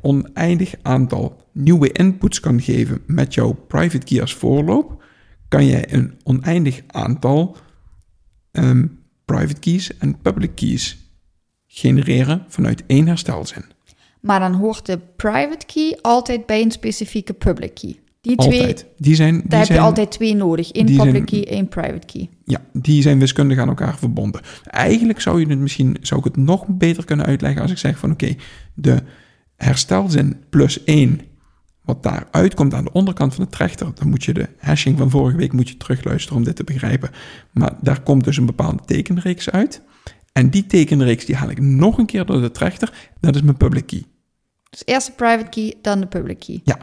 oneindig 0.00 0.74
aantal 0.82 1.36
nieuwe 1.52 1.92
inputs 1.92 2.40
kan 2.40 2.60
geven 2.60 3.02
met 3.06 3.34
jouw 3.34 3.52
private 3.52 4.06
key 4.06 4.20
als 4.20 4.34
voorloop, 4.34 5.04
kan 5.48 5.64
je 5.64 5.94
een 5.94 6.18
oneindig 6.24 6.82
aantal 6.86 7.56
ehm, 8.52 8.86
private 9.24 9.60
keys 9.60 9.96
en 9.98 10.20
public 10.20 10.54
keys 10.54 10.98
genereren 11.66 12.44
vanuit 12.48 12.82
één 12.86 13.06
herstelzin. 13.06 13.64
Maar 14.20 14.40
dan 14.40 14.54
hoort 14.54 14.86
de 14.86 14.98
private 14.98 15.66
key 15.66 15.98
altijd 16.02 16.46
bij 16.46 16.62
een 16.62 16.70
specifieke 16.70 17.32
public 17.32 17.74
key. 17.74 17.96
Die 18.26 18.36
twee, 18.36 18.58
Altijd. 18.58 18.86
Die 18.96 19.14
zijn, 19.14 19.34
die 19.34 19.48
daar 19.48 19.60
heb 19.60 19.68
je 19.68 19.78
altijd 19.80 20.10
twee 20.10 20.34
nodig. 20.34 20.68
Eén 20.72 20.86
die 20.86 20.96
public 20.96 21.28
zijn- 21.28 21.44
key, 21.44 21.52
één 21.54 21.68
private 21.68 22.06
key. 22.06 22.28
Ja, 22.44 22.60
die 22.72 23.02
zijn 23.02 23.18
wiskundig 23.18 23.58
aan 23.58 23.68
elkaar 23.68 23.98
verbonden. 23.98 24.40
Eigenlijk 24.64 25.20
zou 25.20 25.40
je 25.40 25.46
het 25.46 25.58
misschien, 25.58 25.96
zou 26.00 26.20
ik 26.20 26.26
het 26.26 26.36
nog 26.36 26.66
beter 26.68 27.04
kunnen 27.04 27.26
uitleggen 27.26 27.62
als 27.62 27.70
ik 27.70 27.78
zeg 27.78 27.98
van 27.98 28.10
oké, 28.10 28.34
de 28.74 29.02
herstelzin 29.56 30.36
plus 30.50 30.84
1, 30.84 31.20
wat 31.82 32.02
daar 32.02 32.28
uitkomt 32.30 32.74
aan 32.74 32.84
de 32.84 32.92
onderkant 32.92 33.34
van 33.34 33.44
de 33.44 33.50
trechter, 33.50 33.88
dan 33.94 34.08
moet 34.08 34.24
je 34.24 34.32
de 34.32 34.48
hashing 34.58 34.98
van 34.98 35.10
vorige 35.10 35.36
week 35.36 35.52
moet 35.52 35.68
je 35.68 35.76
terugluisteren 35.76 36.38
om 36.38 36.44
dit 36.44 36.56
te 36.56 36.64
begrijpen. 36.64 37.10
Maar 37.52 37.72
daar 37.80 38.00
komt 38.02 38.24
dus 38.24 38.36
een 38.36 38.46
bepaalde 38.46 38.82
tekenreeks 38.84 39.50
uit. 39.50 39.82
En 40.32 40.50
die 40.50 40.66
tekenreeks 40.66 41.24
die 41.24 41.36
haal 41.36 41.50
ik 41.50 41.60
nog 41.60 41.98
een 41.98 42.06
keer 42.06 42.26
door 42.26 42.40
de 42.40 42.50
trechter. 42.50 42.92
Dat 43.20 43.34
is 43.34 43.42
mijn 43.42 43.56
public 43.56 43.86
key. 43.86 44.04
Dus 44.70 44.82
eerst 44.84 45.06
de 45.06 45.12
private 45.12 45.48
key, 45.50 45.74
dan 45.82 46.00
de 46.00 46.06
public 46.06 46.38
key. 46.38 46.60
Ja, 46.64 46.78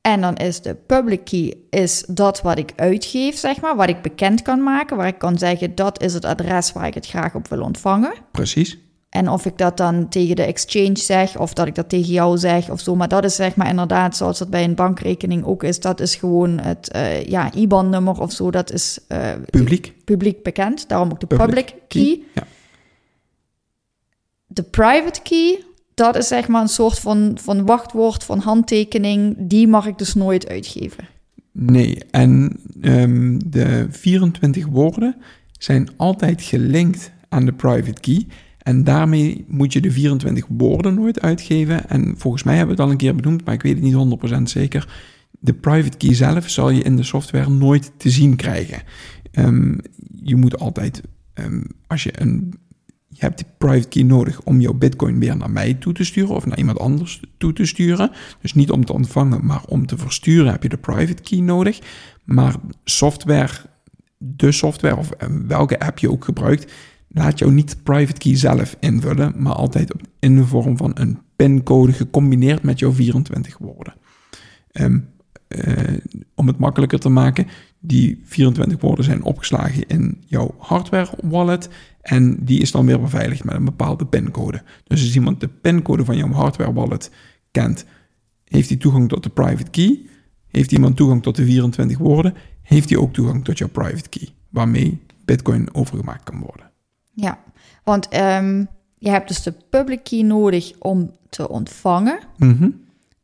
En 0.00 0.20
dan 0.20 0.36
is 0.36 0.60
de 0.60 0.74
public 0.74 1.24
key 1.24 1.54
is 1.70 2.04
dat 2.08 2.42
wat 2.42 2.58
ik 2.58 2.72
uitgeef, 2.76 3.36
zeg 3.38 3.60
maar, 3.60 3.76
wat 3.76 3.88
ik 3.88 4.02
bekend 4.02 4.42
kan 4.42 4.62
maken, 4.62 4.96
waar 4.96 5.06
ik 5.06 5.18
kan 5.18 5.38
zeggen 5.38 5.74
dat 5.74 6.02
is 6.02 6.14
het 6.14 6.24
adres 6.24 6.72
waar 6.72 6.86
ik 6.86 6.94
het 6.94 7.06
graag 7.06 7.34
op 7.34 7.48
wil 7.48 7.60
ontvangen. 7.62 8.12
precies. 8.32 8.78
En 9.08 9.28
of 9.28 9.46
ik 9.46 9.58
dat 9.58 9.76
dan 9.76 10.08
tegen 10.08 10.36
de 10.36 10.42
exchange 10.42 10.96
zeg, 10.98 11.38
of 11.38 11.52
dat 11.52 11.66
ik 11.66 11.74
dat 11.74 11.88
tegen 11.88 12.12
jou 12.12 12.38
zeg, 12.38 12.70
of 12.70 12.80
zo. 12.80 12.96
Maar 12.96 13.08
dat 13.08 13.24
is 13.24 13.34
zeg 13.34 13.56
maar 13.56 13.68
inderdaad, 13.68 14.16
zoals 14.16 14.38
dat 14.38 14.50
bij 14.50 14.64
een 14.64 14.74
bankrekening 14.74 15.44
ook 15.44 15.62
is, 15.62 15.80
dat 15.80 16.00
is 16.00 16.14
gewoon 16.14 16.58
het 16.58 16.88
eh, 16.90 17.24
ja, 17.24 17.52
IBAN-nummer 17.52 18.20
of 18.20 18.32
zo. 18.32 18.50
Dat 18.50 18.72
is 18.72 18.98
eh, 19.08 19.32
Publiek. 19.50 19.94
publiek 20.04 20.42
bekend. 20.42 20.88
Daarom 20.88 21.10
ook 21.10 21.20
de 21.20 21.26
Public 21.26 21.46
public, 21.46 21.74
key. 21.88 22.22
Ja. 22.34 22.42
De 24.46 24.62
private 24.62 25.20
key, 25.22 25.64
dat 25.98 26.16
is 26.16 26.28
zeg 26.28 26.48
maar 26.48 26.62
een 26.62 26.68
soort 26.68 26.98
van, 26.98 27.38
van 27.40 27.66
wachtwoord, 27.66 28.24
van 28.24 28.38
handtekening. 28.38 29.36
Die 29.38 29.68
mag 29.68 29.86
ik 29.86 29.98
dus 29.98 30.14
nooit 30.14 30.48
uitgeven. 30.48 31.04
Nee, 31.52 31.98
en 32.10 32.60
ehm, 32.80 33.38
de 33.46 33.86
24 33.90 34.66
woorden 34.66 35.16
zijn 35.58 35.88
altijd 35.96 36.42
gelinkt 36.42 37.12
aan 37.28 37.44
de 37.44 37.52
private 37.52 38.00
key. 38.00 38.26
En 38.58 38.84
daarmee 38.84 39.44
moet 39.48 39.72
je 39.72 39.80
de 39.80 39.90
24 39.90 40.46
woorden 40.48 40.94
nooit 40.94 41.20
uitgeven. 41.20 41.88
En 41.88 42.14
volgens 42.16 42.42
mij 42.42 42.56
hebben 42.56 42.76
we 42.76 42.80
het 42.80 42.90
al 42.90 42.96
een 42.96 43.02
keer 43.02 43.14
benoemd, 43.14 43.44
maar 43.44 43.54
ik 43.54 43.62
weet 43.62 43.74
het 43.74 43.82
niet 43.82 44.18
100% 44.38 44.42
zeker. 44.42 44.88
De 45.40 45.54
private 45.54 45.96
key 45.96 46.14
zelf 46.14 46.48
zal 46.48 46.70
je 46.70 46.82
in 46.82 46.96
de 46.96 47.02
software 47.02 47.50
nooit 47.50 47.92
te 47.96 48.10
zien 48.10 48.36
krijgen. 48.36 48.82
Ehm, 49.32 49.78
je 50.22 50.36
moet 50.36 50.58
altijd, 50.58 51.02
ehm, 51.34 51.62
als 51.86 52.02
je 52.02 52.20
een. 52.20 52.54
Je 53.18 53.24
hebt 53.24 53.38
die 53.38 53.46
private 53.58 53.88
key 53.88 54.02
nodig 54.02 54.42
om 54.42 54.60
jouw 54.60 54.72
bitcoin 54.72 55.18
weer 55.18 55.36
naar 55.36 55.50
mij 55.50 55.74
toe 55.74 55.92
te 55.92 56.04
sturen 56.04 56.34
of 56.34 56.46
naar 56.46 56.58
iemand 56.58 56.78
anders 56.78 57.20
toe 57.38 57.52
te 57.52 57.66
sturen. 57.66 58.10
Dus 58.40 58.54
niet 58.54 58.70
om 58.70 58.84
te 58.84 58.92
ontvangen, 58.92 59.46
maar 59.46 59.64
om 59.68 59.86
te 59.86 59.96
versturen 59.96 60.52
heb 60.52 60.62
je 60.62 60.68
de 60.68 60.76
private 60.76 61.22
key 61.22 61.38
nodig. 61.38 61.78
Maar 62.24 62.54
software, 62.84 63.52
de 64.18 64.52
software 64.52 64.96
of 64.96 65.10
eh, 65.10 65.28
welke 65.46 65.80
app 65.80 65.98
je 65.98 66.10
ook 66.10 66.24
gebruikt, 66.24 66.72
laat 67.08 67.38
jou 67.38 67.52
niet 67.52 67.70
de 67.70 67.76
private 67.82 68.18
key 68.18 68.36
zelf 68.36 68.76
invullen, 68.80 69.34
maar 69.36 69.54
altijd 69.54 69.94
in 70.18 70.36
de 70.36 70.44
vorm 70.44 70.76
van 70.76 70.90
een 70.94 71.18
pincode 71.36 71.92
gecombineerd 71.92 72.62
met 72.62 72.78
jouw 72.78 72.92
24 72.92 73.58
woorden. 73.58 73.94
Eh, 74.72 75.94
om 76.34 76.46
het 76.46 76.58
makkelijker 76.58 76.98
te 76.98 77.08
maken, 77.08 77.46
die 77.78 78.20
24 78.24 78.80
woorden 78.80 79.04
zijn 79.04 79.22
opgeslagen 79.22 79.86
in 79.86 80.22
jouw 80.26 80.54
hardware 80.58 81.10
wallet 81.22 81.68
en 82.08 82.36
die 82.44 82.60
is 82.60 82.70
dan 82.70 82.86
weer 82.86 83.00
beveiligd 83.00 83.44
met 83.44 83.54
een 83.54 83.64
bepaalde 83.64 84.06
pincode. 84.06 84.62
Dus 84.84 85.02
als 85.02 85.14
iemand 85.14 85.40
de 85.40 85.48
pincode 85.48 86.04
van 86.04 86.16
jouw 86.16 86.32
hardware 86.32 86.72
wallet 86.72 87.10
kent, 87.50 87.84
heeft 88.44 88.68
hij 88.68 88.78
toegang 88.78 89.08
tot 89.08 89.22
de 89.22 89.28
private 89.28 89.70
key. 89.70 90.06
Heeft 90.46 90.72
iemand 90.72 90.96
toegang 90.96 91.22
tot 91.22 91.36
de 91.36 91.44
24 91.44 91.98
woorden, 91.98 92.34
heeft 92.62 92.88
hij 92.88 92.98
ook 92.98 93.12
toegang 93.12 93.44
tot 93.44 93.58
jouw 93.58 93.68
private 93.68 94.08
key, 94.08 94.28
waarmee 94.48 95.00
Bitcoin 95.24 95.74
overgemaakt 95.74 96.24
kan 96.24 96.38
worden. 96.38 96.70
Ja, 97.12 97.38
want 97.84 98.08
ehm, 98.08 98.64
je 98.98 99.10
hebt 99.10 99.28
dus 99.28 99.42
de 99.42 99.54
public 99.70 100.04
key 100.04 100.22
nodig 100.22 100.72
om 100.78 101.10
te 101.28 101.48
ontvangen. 101.48 102.18
Mhm. 102.36 102.70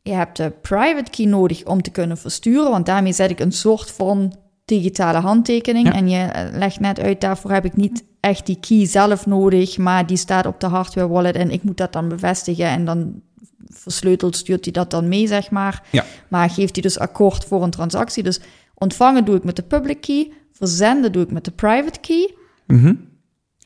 Je 0.01 0.13
hebt 0.13 0.37
de 0.37 0.53
private 0.61 1.11
key 1.11 1.25
nodig 1.25 1.65
om 1.65 1.81
te 1.81 1.91
kunnen 1.91 2.17
versturen, 2.17 2.71
want 2.71 2.85
daarmee 2.85 3.13
zet 3.13 3.29
ik 3.29 3.39
een 3.39 3.51
soort 3.51 3.91
van 3.91 4.33
digitale 4.65 5.17
handtekening. 5.17 5.87
Ja. 5.87 5.93
En 5.93 6.09
je 6.09 6.17
eh, 6.17 6.57
legt 6.57 6.79
net 6.79 6.99
uit, 6.99 7.21
daarvoor 7.21 7.51
heb 7.51 7.65
ik 7.65 7.75
niet 7.75 8.03
echt 8.19 8.45
die 8.45 8.59
key 8.59 8.85
zelf 8.85 9.25
nodig, 9.25 9.77
maar 9.77 10.07
die 10.07 10.17
staat 10.17 10.45
op 10.45 10.59
de 10.59 10.67
hardware 10.67 11.07
wallet 11.07 11.35
en 11.35 11.51
ik 11.51 11.63
moet 11.63 11.77
dat 11.77 11.93
dan 11.93 12.07
bevestigen 12.07 12.67
en 12.67 12.85
dan 12.85 13.21
versleuteld 13.67 14.35
stuurt 14.35 14.63
hij 14.63 14.73
dat 14.73 14.91
dan 14.91 15.07
mee, 15.07 15.27
zeg 15.27 15.51
maar. 15.51 15.83
Ja. 15.91 16.05
Maar 16.27 16.49
geeft 16.49 16.73
hij 16.73 16.81
dus 16.81 16.99
akkoord 16.99 17.45
voor 17.45 17.63
een 17.63 17.69
transactie. 17.69 18.23
Dus 18.23 18.39
ontvangen 18.73 19.25
doe 19.25 19.35
ik 19.35 19.43
met 19.43 19.55
de 19.55 19.63
public 19.63 20.01
key, 20.01 20.31
verzenden 20.51 21.11
doe 21.11 21.23
ik 21.23 21.31
met 21.31 21.45
de 21.45 21.51
private 21.51 21.99
key. 21.99 22.35
Mhm. 22.67 22.93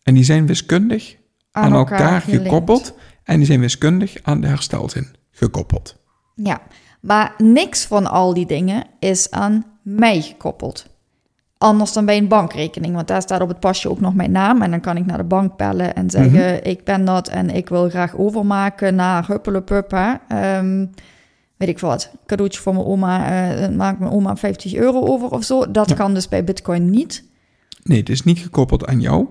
En 0.03 0.13
die 0.13 0.23
zijn 0.23 0.45
wiskundig 0.45 1.15
Aan 1.51 1.63
aan, 1.63 1.73
elkaar 1.73 1.99
elkaar, 1.99 2.21
gekoppeld 2.21 2.93
en 3.23 3.37
die 3.37 3.45
zijn 3.45 3.59
wiskundig 3.59 4.17
aan 4.21 4.41
de 4.41 4.47
herstelzin 4.47 5.15
gekoppeld. 5.31 5.97
Ja, 6.35 6.61
maar 7.01 7.33
niks 7.37 7.85
van 7.85 8.07
al 8.07 8.33
die 8.33 8.45
dingen 8.45 8.83
is 8.99 9.31
aan 9.31 9.65
mij 9.81 10.21
gekoppeld. 10.21 10.85
Anders 11.57 11.93
dan 11.93 12.05
bij 12.05 12.17
een 12.17 12.27
bankrekening, 12.27 12.95
want 12.95 13.07
daar 13.07 13.21
staat 13.21 13.41
op 13.41 13.47
het 13.47 13.59
pasje 13.59 13.89
ook 13.89 13.99
nog 13.99 14.13
mijn 14.13 14.31
naam. 14.31 14.61
En 14.61 14.71
dan 14.71 14.79
kan 14.79 14.97
ik 14.97 15.05
naar 15.05 15.17
de 15.17 15.23
bank 15.23 15.57
bellen 15.57 15.95
en 15.95 16.09
zeggen: 16.09 16.63
Ik 16.65 16.83
ben 16.83 17.05
dat 17.05 17.27
en 17.27 17.49
ik 17.49 17.69
wil 17.69 17.89
graag 17.89 18.15
overmaken 18.17 18.95
naar 18.95 19.27
Huppelepup. 19.27 19.91
hè. 19.91 20.13
Ehm, 20.27 20.85
weet 21.57 21.69
ik 21.69 21.79
wat, 21.79 22.11
cadeautje 22.25 22.59
voor 22.61 22.73
mijn 22.73 22.85
oma. 22.85 23.31
eh 23.61 23.69
maakt 23.75 23.99
mijn 23.99 24.11
oma 24.11 24.35
50 24.35 24.73
euro 24.73 25.05
over 25.05 25.29
of 25.29 25.43
zo. 25.43 25.71
Dat 25.71 25.89
Ja. 25.89 25.95
kan 25.95 26.13
dus 26.13 26.27
bij 26.27 26.43
Bitcoin 26.43 26.89
niet. 26.89 27.23
Nee, 27.83 27.99
het 27.99 28.09
is 28.09 28.23
niet 28.23 28.39
gekoppeld 28.39 28.85
aan 28.85 29.01
jou. 29.01 29.27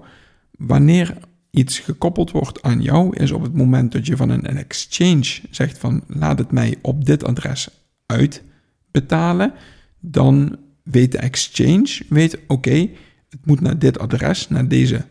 Wanneer 0.50 1.17
iets 1.50 1.78
gekoppeld 1.78 2.31
wordt 2.31 2.62
aan 2.62 2.83
jou, 2.83 3.17
is 3.17 3.31
op 3.31 3.43
het 3.43 3.55
moment 3.55 3.93
dat 3.93 4.07
je 4.07 4.17
van 4.17 4.28
een, 4.28 4.49
een 4.50 4.57
exchange 4.57 5.40
zegt 5.50 5.78
van 5.78 6.02
laat 6.07 6.38
het 6.38 6.50
mij 6.52 6.76
op 6.83 7.05
dit 7.05 7.25
adres 7.25 7.69
uitbetalen, 8.07 9.52
dan 10.00 10.57
weet 10.83 11.12
de 11.12 11.19
exchange, 11.19 12.00
weet 12.09 12.38
oké, 12.47 12.88
het 13.28 13.47
moet 13.47 13.61
naar 13.61 13.78
dit 13.78 13.99
adres, 13.99 14.49
naar 14.49 14.69
deze 14.69 15.05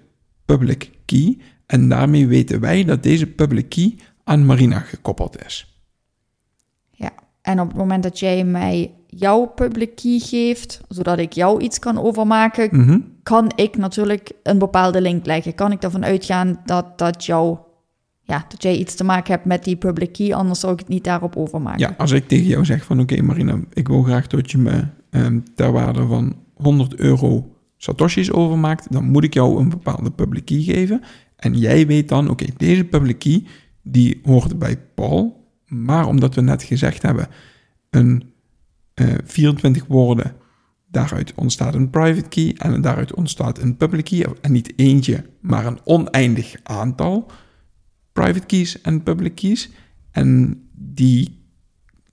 public 0.45 0.89
key. 1.05 1.37
En 1.65 1.89
daarmee 1.89 2.27
weten 2.27 2.59
wij 2.59 2.83
dat 2.83 3.03
deze 3.03 3.27
public 3.27 3.69
key 3.69 3.95
aan 4.23 4.45
Marina 4.45 4.79
gekoppeld 4.79 5.45
is. 5.45 5.81
Ja, 6.91 7.11
en 7.41 7.59
op 7.59 7.67
het 7.67 7.77
moment 7.77 8.03
dat 8.03 8.19
jij 8.19 8.43
mij 8.43 8.91
jouw 9.07 9.45
public 9.45 9.95
key 9.95 10.19
geeft, 10.19 10.81
zodat 10.89 11.17
ik 11.19 11.33
jou 11.33 11.61
iets 11.61 11.79
kan 11.79 11.99
overmaken, 11.99 12.69
Mhm. 12.71 12.99
kan 13.23 13.51
ik 13.55 13.77
natuurlijk 13.77 14.31
een 14.43 14.57
bepaalde 14.57 15.01
link 15.01 15.25
leggen. 15.25 15.55
Kan 15.55 15.71
ik 15.71 15.83
ervan 15.83 16.05
uitgaan 16.05 16.61
dat, 16.65 16.97
dat, 16.97 17.25
jou, 17.25 17.57
ja, 18.27 18.45
dat 18.49 18.63
jij 18.63 18.77
iets 18.77 18.95
te 18.95 19.03
maken 19.03 19.33
hebt 19.33 19.45
met 19.45 19.63
die 19.63 19.75
public 19.75 20.13
key, 20.13 20.33
anders 20.33 20.59
zou 20.59 20.73
ik 20.73 20.79
het 20.79 20.87
niet 20.87 21.03
daarop 21.03 21.35
overmaken. 21.35 21.79
Ja, 21.79 21.93
als 21.97 22.11
ik 22.11 22.27
tegen 22.27 22.45
jou 22.45 22.65
zeg 22.65 22.85
van 22.85 22.99
oké 22.99 23.21
Marina, 23.21 23.59
ik 23.73 23.87
wil 23.87 24.03
graag 24.03 24.27
dat 24.27 24.51
je 24.51 24.57
me 24.57 24.87
ehm, 25.09 25.39
ter 25.55 25.71
waarde 25.71 26.05
van 26.05 26.35
100 26.53 26.95
euro 26.95 27.55
satoshis 27.77 28.31
overmaakt, 28.31 28.91
dan 28.91 29.11
moet 29.11 29.23
ik 29.23 29.33
jou 29.33 29.59
een 29.59 29.69
bepaalde 29.69 30.11
public 30.11 30.45
key 30.45 30.61
geven. 30.61 31.01
En 31.35 31.57
jij 31.57 31.87
weet 31.87 32.09
dan, 32.09 32.29
oké, 32.29 32.45
deze 32.57 32.83
public 32.83 33.19
key, 33.19 33.43
die 33.83 34.19
hoort 34.23 34.59
bij 34.59 34.77
Paul, 34.95 35.51
maar 35.65 36.07
omdat 36.07 36.35
we 36.35 36.41
net 36.41 36.63
gezegd 36.63 37.01
hebben, 37.01 37.27
een 37.89 38.23
eh, 38.93 39.07
24 39.23 39.85
woorden, 39.87 40.33
daaruit 40.91 41.33
ontstaat 41.35 41.75
een 41.75 41.89
private 41.89 42.29
key 42.29 42.55
en 42.57 42.81
daaruit 42.81 43.13
ontstaat 43.13 43.59
een 43.59 43.77
public 43.77 44.05
key, 44.05 44.27
en 44.41 44.51
niet 44.51 44.73
eentje, 44.75 45.25
maar 45.41 45.65
een 45.65 45.79
oneindig 45.83 46.55
aantal 46.63 47.31
private 48.17 48.45
keys 48.45 48.81
en 48.81 49.03
public 49.03 49.35
keys. 49.35 49.69
En 50.11 50.61
die 50.73 51.37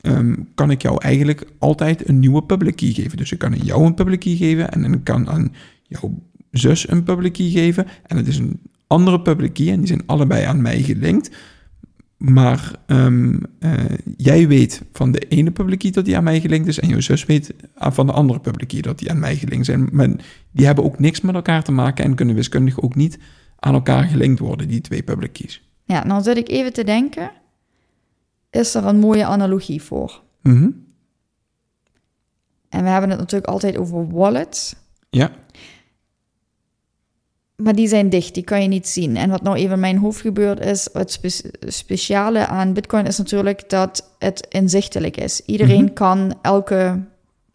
ehm, 0.01 0.35
kan 0.55 0.71
ik 0.71 0.83
jou 0.83 1.01
eigenlijk 1.01 1.47
altijd 1.59 2.09
een 2.09 2.19
nieuwe 2.19 2.43
public 2.43 2.77
key 2.77 2.93
geven. 2.93 3.17
Dus 3.17 3.33
ik 3.33 3.39
kan 3.39 3.53
aan 3.53 3.65
jou 3.65 3.85
een 3.85 3.95
public 3.95 4.21
key 4.21 4.37
geven 4.37 4.71
en 4.71 4.93
ik 4.93 5.05
kan 5.05 5.29
aan 5.29 5.53
jouw 5.83 6.23
zus 6.51 6.89
een 6.89 7.03
public 7.03 7.33
key 7.33 7.51
geven. 7.51 7.87
En 8.07 8.17
het 8.17 8.27
is 8.27 8.37
een 8.37 8.61
andere 8.87 9.21
public 9.21 9.53
key 9.53 9.71
en 9.71 9.79
die 9.79 9.87
zijn 9.87 10.07
allebei 10.07 10.45
aan 10.45 10.63
mij 10.63 10.83
gelinkt. 10.83 11.31
Maar 12.17 12.73
ehm, 12.87 13.37
eh, 13.59 13.73
jij 14.17 14.49
weet 14.49 14.83
van 14.93 15.13
de 15.13 15.19
ene 15.19 15.51
public 15.51 15.79
key 15.79 15.91
dat 15.91 16.05
die 16.05 16.17
aan 16.17 16.25
mij 16.25 16.41
gelinkt 16.41 16.69
is 16.69 16.81
en 16.81 16.89
jouw 16.89 17.01
zus 17.01 17.27
weet 17.27 17.55
van 17.75 18.07
de 18.07 18.13
andere 18.13 18.41
public 18.41 18.69
key 18.69 18.81
dat 18.81 18.99
die 18.99 19.11
aan 19.11 19.19
mij 19.19 19.37
gelinkt 19.37 19.67
zijn. 19.67 19.89
Maar 19.93 20.09
die 20.51 20.67
hebben 20.67 20.85
ook 20.85 20.99
niks 20.99 21.21
met 21.21 21.35
elkaar 21.35 21.63
te 21.63 21.73
maken 21.73 22.05
en 22.05 22.15
kunnen 22.15 22.35
wiskundig 22.35 22.81
ook 22.81 22.95
niet 22.95 23.19
aan 23.59 23.75
elkaar 23.75 24.05
gelinkt 24.05 24.39
worden, 24.39 24.69
die 24.69 24.81
twee 24.81 25.03
public 25.03 25.33
keys. 25.33 25.63
Ja, 25.85 26.05
nou 26.05 26.23
zit 26.23 26.37
ik 26.37 26.49
even 26.49 26.73
te 26.73 26.85
denken, 26.85 27.31
is 28.51 28.75
er 28.75 28.85
een 28.85 28.99
mooie 28.99 29.25
analogie 29.27 29.83
voor? 29.83 30.23
Mhm. 30.43 30.71
En 32.69 32.83
we 32.83 32.89
hebben 32.89 33.11
het 33.11 33.19
natuurlijk 33.19 33.51
altijd 33.51 33.77
over 33.77 34.09
wallets. 34.11 34.75
Ja, 35.11 35.31
maar 37.57 37.75
die 37.75 37.89
zijn 37.89 38.09
dicht, 38.09 38.35
die 38.35 38.43
kan 38.45 38.63
je 38.63 38.69
niet 38.69 38.89
zien. 38.89 39.17
En 39.17 39.31
wat 39.31 39.43
nou 39.43 39.57
even 39.57 39.73
in 39.73 39.81
mijn 39.81 39.97
hoofd 39.99 40.21
gebeurt 40.21 40.61
is, 40.61 40.89
het 40.93 41.13
spe- 41.13 41.51
speciale 41.71 42.47
aan 42.47 42.73
Bitcoin 42.73 43.07
is 43.07 43.19
natuurlijk 43.19 43.69
dat 43.71 44.11
het 44.19 44.47
inzichtelijk 44.51 45.17
is. 45.17 45.41
Iedereen 45.41 45.85
Mhm. 45.85 45.93
kan 45.93 46.35
elke 46.43 47.03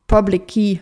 public 0.06 0.46
key 0.46 0.82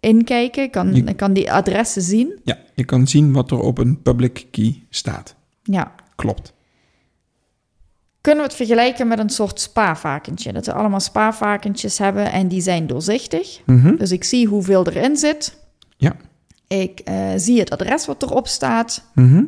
inkijken, 0.00 0.70
kan, 0.70 0.94
Je- 0.94 1.14
kan 1.14 1.32
die 1.32 1.52
adressen 1.52 2.02
zien. 2.02 2.40
Ja, 2.44 2.58
je 2.74 2.84
kan 2.84 3.06
zien 3.06 3.32
wat 3.32 3.50
er 3.50 3.58
op 3.60 3.78
een 3.78 4.02
public 4.02 4.46
key 4.50 4.82
staat. 4.88 5.34
Ja. 5.62 5.94
Klopt. 6.20 6.52
Kunnen 8.20 8.42
we 8.42 8.48
het 8.48 8.56
vergelijken 8.58 9.08
met 9.08 9.18
een 9.18 9.30
soort 9.30 9.60
spaarvarkentje? 9.60 10.52
Dat 10.52 10.66
we 10.66 10.72
allemaal 10.72 11.00
spaarvarkentjes 11.00 11.98
hebben 11.98 12.32
en 12.32 12.48
die 12.48 12.60
zijn 12.60 12.86
doorzichtig. 12.86 13.60
Mhm. 13.66 13.96
Dus 13.96 14.10
ik 14.10 14.24
zie 14.24 14.46
hoeveel 14.46 14.86
erin 14.86 15.16
zit. 15.16 15.56
Ja. 15.96 16.16
Ik 16.66 17.00
eh, 17.00 17.28
zie 17.36 17.58
het 17.58 17.70
adres 17.70 18.06
wat 18.06 18.22
erop 18.22 18.48
staat. 18.48 19.04
Mhm. 19.14 19.44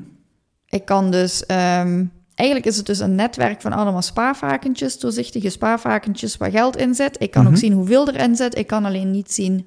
Ik 0.68 0.84
kan 0.84 1.10
dus... 1.10 1.46
ehm, 1.46 2.04
eigenlijk 2.34 2.68
is 2.68 2.76
het 2.76 2.86
dus 2.86 2.98
een 2.98 3.14
netwerk 3.14 3.60
van 3.60 3.72
allemaal 3.72 4.02
spaarvarkentjes, 4.02 4.98
doorzichtige 4.98 5.50
spaarvarkentjes 5.50 6.36
waar 6.36 6.50
geld 6.50 6.76
in 6.76 6.94
zit. 6.94 7.16
Ik 7.22 7.30
kan 7.30 7.42
Mhm. 7.42 7.52
ook 7.52 7.58
zien 7.58 7.72
hoeveel 7.72 8.08
erin 8.08 8.36
zit. 8.36 8.58
Ik 8.58 8.66
kan 8.66 8.84
alleen 8.84 9.10
niet 9.10 9.32
zien 9.32 9.66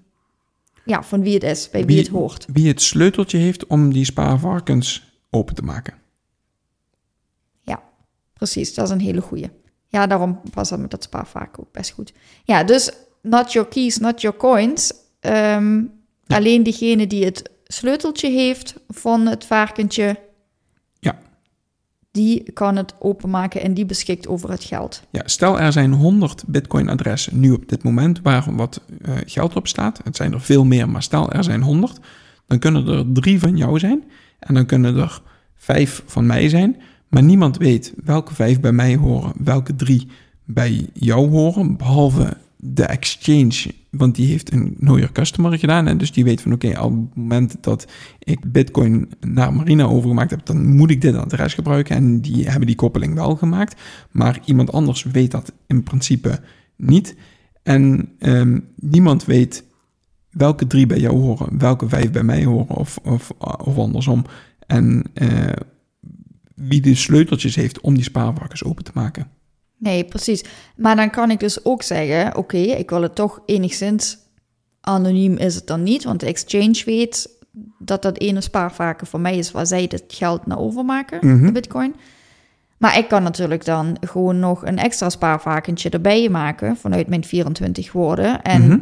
ja, 0.86 1.04
van 1.04 1.22
wie 1.22 1.34
het 1.34 1.44
is, 1.44 1.70
bij 1.70 1.86
wie, 1.86 1.96
Wie- 1.96 2.04
het 2.06 2.14
hoort. 2.14 2.46
Wie 2.54 2.68
het 2.68 2.82
sleuteltje 2.82 3.38
heeft 3.38 3.68
om 3.68 3.94
die 3.94 4.06
spaarvarkens 4.06 5.14
open 5.30 5.56
te 5.56 5.62
maken. 5.62 5.94
Precies. 8.36 8.74
Dat 8.74 8.86
is 8.86 8.92
een 8.92 9.00
hele 9.00 9.22
goeie. 9.22 9.50
Ja, 9.88 10.08
daarom 10.08 10.40
was 10.54 10.70
dat 10.70 10.80
met 10.80 10.92
dat 10.92 11.04
spaarvarken 11.04 11.64
ook 11.64 11.72
best 11.72 11.92
goed. 11.92 12.14
Ja, 12.44 12.64
dus 12.64 12.92
not 13.22 13.54
your 13.54 13.68
keys, 13.68 13.98
not 13.98 14.22
your 14.22 14.38
coins. 14.38 14.94
Ehm, 15.20 15.82
Ja. 16.28 16.36
Alleen 16.38 16.64
diegene 16.64 17.08
die 17.08 17.26
het 17.26 17.50
sleuteltje 17.64 18.30
heeft 18.30 18.76
van 18.88 19.26
het 19.28 19.46
varkentje, 19.46 20.20
Ja. 21.00 21.18
die 22.12 22.52
kan 22.52 22.76
het 22.76 22.94
openmaken 23.00 23.62
en 23.62 23.74
die 23.74 23.86
beschikt 23.86 24.28
over 24.28 24.50
het 24.50 24.64
geld. 24.64 25.02
Ja, 25.10 25.22
stel 25.26 25.60
er 25.60 25.72
zijn 25.72 25.94
100 25.94 26.44
Bitcoin-adressen 26.48 27.40
nu 27.40 27.52
op 27.52 27.70
dit 27.70 27.84
moment 27.84 28.20
waar 28.22 28.56
wat 28.56 28.82
eh, 29.02 29.14
geld 29.26 29.56
op 29.56 29.68
staat. 29.68 30.00
Het 30.04 30.16
zijn 30.16 30.34
er 30.34 30.42
veel 30.42 30.66
meer, 30.66 30.90
maar 30.90 31.04
stel 31.04 31.32
er 31.32 31.44
zijn 31.44 31.62
100. 31.62 32.00
Dan 32.48 32.60
kunnen 32.60 32.88
er 32.88 33.06
drie 33.14 33.40
van 33.40 33.58
jou 33.58 33.80
zijn. 33.80 34.04
En 34.40 34.54
dan 34.54 34.66
kunnen 34.66 34.96
er 34.98 35.22
vijf 35.56 36.04
van 36.06 36.26
mij 36.26 36.50
zijn. 36.50 36.82
Maar 37.10 37.24
niemand 37.24 37.58
weet 37.58 37.94
welke 38.04 38.34
vijf 38.34 38.60
bij 38.60 38.72
mij 38.72 38.96
horen, 38.96 39.34
welke 39.44 39.76
drie 39.76 40.08
bij 40.46 40.90
jou 40.94 41.30
horen. 41.30 41.78
Behalve 41.78 42.38
de 42.58 42.84
exchange, 42.84 43.74
want 43.90 44.16
die 44.16 44.28
heeft 44.28 44.54
een 44.54 44.76
know 44.80 44.98
your 44.98 45.12
customer 45.12 45.60
gedaan. 45.60 45.88
En 45.88 45.98
dus 45.98 46.12
die 46.12 46.24
weet 46.24 46.42
van 46.42 46.54
oké, 46.54 46.68
op 46.68 46.92
het 46.92 47.16
moment 47.16 47.58
dat 47.62 47.88
ik 48.20 48.52
Bitcoin 48.52 49.10
naar 49.20 49.54
Marina 49.54 49.84
overgemaakt 49.84 50.32
heb, 50.32 50.46
dan 50.46 50.76
moet 50.76 50.90
ik 50.90 51.02
dit 51.02 51.16
adres 51.16 51.54
gebruiken. 51.54 51.96
En 51.96 52.22
die 52.22 52.50
hebben 52.50 52.68
die 52.68 52.76
koppeling 52.76 53.14
wel 53.14 53.36
gemaakt. 53.36 53.82
Maar 54.12 54.40
iemand 54.46 54.72
anders 54.72 55.04
weet 55.04 55.32
dat 55.32 55.54
in 55.68 55.84
principe 55.84 56.40
niet. 56.76 57.16
En 57.64 58.10
ehm, 58.20 58.60
niemand 58.76 59.26
weet 59.26 59.64
welke 60.30 60.68
drie 60.68 60.86
bij 60.86 61.00
jou 61.00 61.16
horen, 61.18 61.58
welke 61.58 61.90
vijf 61.90 62.12
bij 62.12 62.24
mij 62.24 62.44
horen 62.44 62.76
of, 62.76 63.00
of, 63.04 63.32
of 63.40 63.78
andersom. 63.78 64.26
En 64.68 65.04
eh, 65.14 65.50
wie 66.56 66.82
de 66.82 66.96
sleuteltjes 66.96 67.56
heeft 67.56 67.82
om 67.82 67.94
die 67.94 68.04
spaarvarkens 68.04 68.64
open 68.64 68.84
te 68.84 68.92
maken. 68.94 69.30
Nee, 69.78 70.04
precies. 70.06 70.44
Maar 70.76 70.96
dan 70.96 71.10
kan 71.10 71.32
ik 71.32 71.40
dus 71.40 71.66
ook 71.66 71.82
zeggen: 71.84 72.36
oké, 72.38 72.58
ik 72.58 72.90
wil 72.90 73.02
het 73.02 73.16
toch 73.16 73.40
enigszins 73.46 74.18
anoniem 74.82 75.38
is 75.38 75.56
het 75.56 75.68
dan 75.68 75.84
niet, 75.84 76.04
want 76.04 76.20
de 76.20 76.26
exchange 76.26 76.82
weet 76.86 77.30
dat 77.80 78.02
dat 78.02 78.18
ene 78.20 78.42
spaarvarken 78.42 79.08
voor 79.08 79.20
mij 79.20 79.38
is 79.38 79.52
waar 79.52 79.66
zij 79.68 79.82
het 79.90 80.04
geld 80.08 80.46
naar 80.46 80.60
overmaken, 80.60 81.28
Mhm. 81.28 81.46
de 81.46 81.52
bitcoin. 81.52 81.96
Maar 82.78 82.98
ik 82.98 83.08
kan 83.08 83.24
natuurlijk 83.24 83.66
dan 83.66 83.98
gewoon 84.02 84.40
nog 84.40 84.66
een 84.66 84.78
extra 84.78 85.10
spaarvarkentje 85.10 85.90
erbij 85.90 86.30
maken 86.30 86.78
vanuit 86.78 87.08
mijn 87.08 87.24
24 87.24 87.92
woorden. 87.92 88.42
En 88.42 88.62
Mhm. 88.68 88.80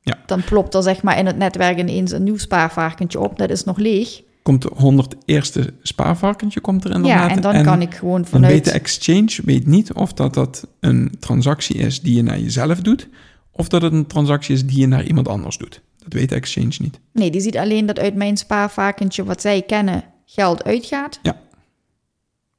Ja. 0.00 0.18
dan 0.26 0.44
plopt 0.44 0.74
er 0.74 0.82
zeg 0.82 1.02
maar 1.02 1.18
in 1.18 1.26
het 1.26 1.36
netwerk 1.36 1.78
ineens 1.78 2.12
een 2.12 2.22
nieuw 2.22 2.36
spaarvarkentje 2.36 3.20
op. 3.20 3.38
Dat 3.38 3.50
is 3.50 3.64
nog 3.64 3.76
leeg. 3.78 4.22
Komt 4.42 4.62
de 4.62 4.70
101ste 4.70 5.80
spaarvarkentje 5.82 6.60
komt 6.60 6.84
er 6.84 6.90
inderdaad. 6.90 7.30
Ja, 7.30 7.36
en 7.36 7.42
dan 7.42 7.62
kan 7.62 7.82
ik 7.82 7.94
gewoon 7.94 8.16
weet 8.16 8.24
de 8.24 8.30
vanuit... 8.30 8.68
exchange 8.68 9.38
weet 9.44 9.66
niet 9.66 9.92
of 9.92 10.12
dat, 10.12 10.34
dat 10.34 10.66
een 10.80 11.14
transactie 11.18 11.76
is 11.76 12.00
die 12.00 12.16
je 12.16 12.22
naar 12.22 12.38
jezelf 12.38 12.80
doet, 12.80 13.08
of 13.50 13.68
dat 13.68 13.82
het 13.82 13.92
een 13.92 14.06
transactie 14.06 14.54
is 14.54 14.66
die 14.66 14.80
je 14.80 14.86
naar 14.86 15.04
iemand 15.04 15.28
anders 15.28 15.58
doet. 15.58 15.82
Dat 15.98 16.12
weet 16.12 16.28
de 16.28 16.34
exchange 16.34 16.74
niet. 16.78 17.00
Nee, 17.12 17.30
die 17.30 17.40
ziet 17.40 17.56
alleen 17.56 17.86
dat 17.86 17.98
uit 17.98 18.14
mijn 18.14 18.36
spaarvarkentje 18.36 19.24
wat 19.24 19.40
zij 19.40 19.62
kennen 19.62 20.04
geld 20.24 20.64
uitgaat. 20.64 21.18
Ja. 21.22 21.40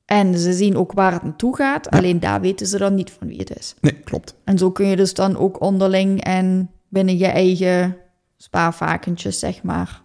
En 0.06 0.39
ze 0.39 0.54
zien 0.54 0.78
ook 0.78 0.91
waar 0.91 1.12
het 1.12 1.24
naartoe 1.24 1.56
gaat. 1.56 1.88
Ja. 1.89 1.98
Alleen 1.98 2.20
daar 2.20 2.41
weten 2.41 2.67
ze 2.67 2.78
dan 2.78 2.96
niet 2.96 3.12
van 3.12 3.28
wie 3.28 3.38
het 3.38 3.58
is. 3.58 3.76
Nee, 3.82 3.94
klopt. 3.94 4.36
En 4.44 4.58
zo 4.58 4.72
kun 4.72 4.88
je 4.88 4.96
dus 4.96 5.13
dan 5.13 5.38
ook 5.38 5.62
onderling 5.62 6.24
en 6.24 6.70
binnen 6.89 7.17
je 7.17 7.28
eigen 7.28 7.98
spaarvarkentjes, 8.38 9.39
zeg 9.39 9.63
maar, 9.63 10.02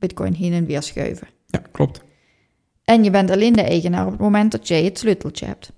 bitcoin 0.00 0.34
heen 0.34 0.52
en 0.52 0.66
weer 0.66 0.82
schuiven. 0.82 1.28
Ja, 1.46 1.62
klopt. 1.72 2.00
En 2.84 3.04
je 3.04 3.10
bent 3.10 3.30
alleen 3.30 3.52
de 3.52 3.62
eigenaar 3.62 4.04
op 4.06 4.12
het 4.12 4.20
moment 4.20 4.52
dat 4.52 4.68
jij 4.68 4.84
het 4.84 4.98
sleuteltje 4.98 5.46
hebt. 5.46 5.72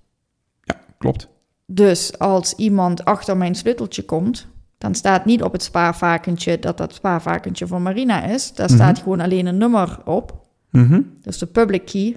Ja, 0.63 0.81
klopt. 0.99 1.29
Dus 1.67 2.19
als 2.19 2.55
iemand 2.55 3.05
achter 3.05 3.37
mijn 3.37 3.55
sleuteltje 3.55 4.03
komt, 4.03 4.47
dan 4.79 4.95
staat 4.95 5.25
niet 5.25 5.43
op 5.43 5.53
het 5.53 5.63
spaarvarkentje 5.63 6.59
dat 6.59 6.77
dat 6.79 6.95
spaarvarkentje 6.95 7.67
van 7.67 7.83
Marina 7.83 8.25
is. 8.25 8.53
Daar 8.55 8.67
Mhm. 8.67 8.75
staat 8.77 8.99
gewoon 8.99 9.21
alleen 9.21 9.47
een 9.47 9.57
nummer 9.59 9.99
op, 10.05 10.47
Mhm. 10.71 11.01
dus 11.23 11.39
de 11.39 11.47
public 11.47 11.85
key. 11.87 12.17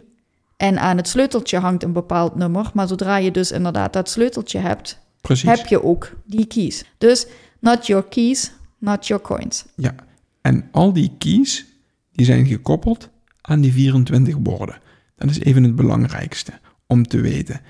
En 0.58 0.80
aan 0.80 0.98
het 0.98 1.08
sleuteltje 1.08 1.58
hangt 1.60 1.84
een 1.84 1.94
bepaald 1.94 2.36
nummer. 2.36 2.72
Maar 2.74 2.88
zodra 2.88 3.18
je 3.18 3.32
dus 3.32 3.52
inderdaad 3.52 3.94
dat 3.94 4.10
sleuteltje 4.10 4.60
hebt, 4.60 5.00
Precies. 5.22 5.50
heb 5.50 5.66
je 5.68 5.84
ook 5.84 6.12
die 6.26 6.46
keys. 6.46 6.86
Dus 6.98 7.28
not 7.60 7.88
your 7.88 8.04
keys, 8.04 8.52
not 8.78 9.08
your 9.08 9.24
coins. 9.24 9.66
Ja. 9.76 9.96
En 10.42 10.68
al 10.72 10.94
die 10.94 11.12
keys, 11.18 11.66
die 12.16 12.26
zijn 12.26 12.46
gekoppeld 12.46 13.10
aan 13.42 13.62
die 13.62 13.72
24 13.72 14.36
woorden. 14.44 14.80
Dat 15.16 15.30
is 15.30 15.40
even 15.40 15.64
het 15.64 15.76
belangrijkste 15.76 16.52
om 16.88 17.08
te 17.08 17.22
weten. 17.22 17.62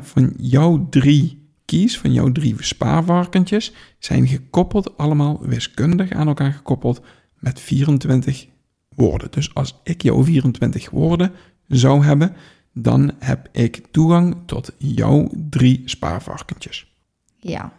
Van 0.00 0.34
jouw 0.36 0.88
drie 0.88 1.50
keys, 1.64 1.98
van 1.98 2.12
jouw 2.12 2.32
drie 2.32 2.54
spaarvarkentjes, 2.58 3.72
zijn 3.98 4.26
gekoppeld, 4.26 4.96
allemaal 4.98 5.40
wiskundig 5.40 6.10
aan 6.10 6.28
elkaar 6.28 6.52
gekoppeld, 6.52 7.00
met 7.38 7.60
24 7.60 8.46
woorden. 8.88 9.30
Dus 9.30 9.54
als 9.54 9.80
ik 9.82 10.02
jouw 10.02 10.24
24 10.24 10.90
woorden 10.90 11.32
zou 11.68 12.04
hebben, 12.04 12.36
dan 12.72 13.12
heb 13.18 13.48
ik 13.52 13.86
toegang 13.90 14.36
tot 14.46 14.72
jouw 14.78 15.30
drie 15.50 15.82
spaarvarkentjes. 15.84 16.96
Ja, 17.36 17.72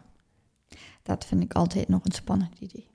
dat 1.04 1.26
vind 1.26 1.43
ik 1.43 1.54
altijd 1.54 1.88
nog 1.88 2.06
een 2.06 2.12
spannend 2.12 2.60
idee. 2.60 2.88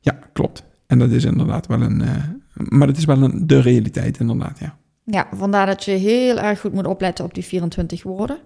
Ja, 0.00 0.18
klopt. 0.32 0.64
En 0.86 0.98
dat 0.98 1.10
is 1.10 1.24
inderdaad 1.24 1.66
wel 1.66 1.80
een. 1.82 2.41
Maar 2.54 2.86
dat 2.86 2.96
is 2.96 3.04
wel 3.04 3.22
een, 3.22 3.46
de 3.46 3.60
realiteit, 3.60 4.18
inderdaad, 4.18 4.58
ja. 4.58 4.76
Ja, 5.04 5.28
vandaar 5.34 5.66
dat 5.66 5.84
je 5.84 5.90
heel 5.90 6.38
erg 6.38 6.60
goed 6.60 6.72
moet 6.72 6.86
opletten 6.86 7.24
op 7.24 7.34
die 7.34 7.44
24 7.44 8.02
woorden. 8.02 8.38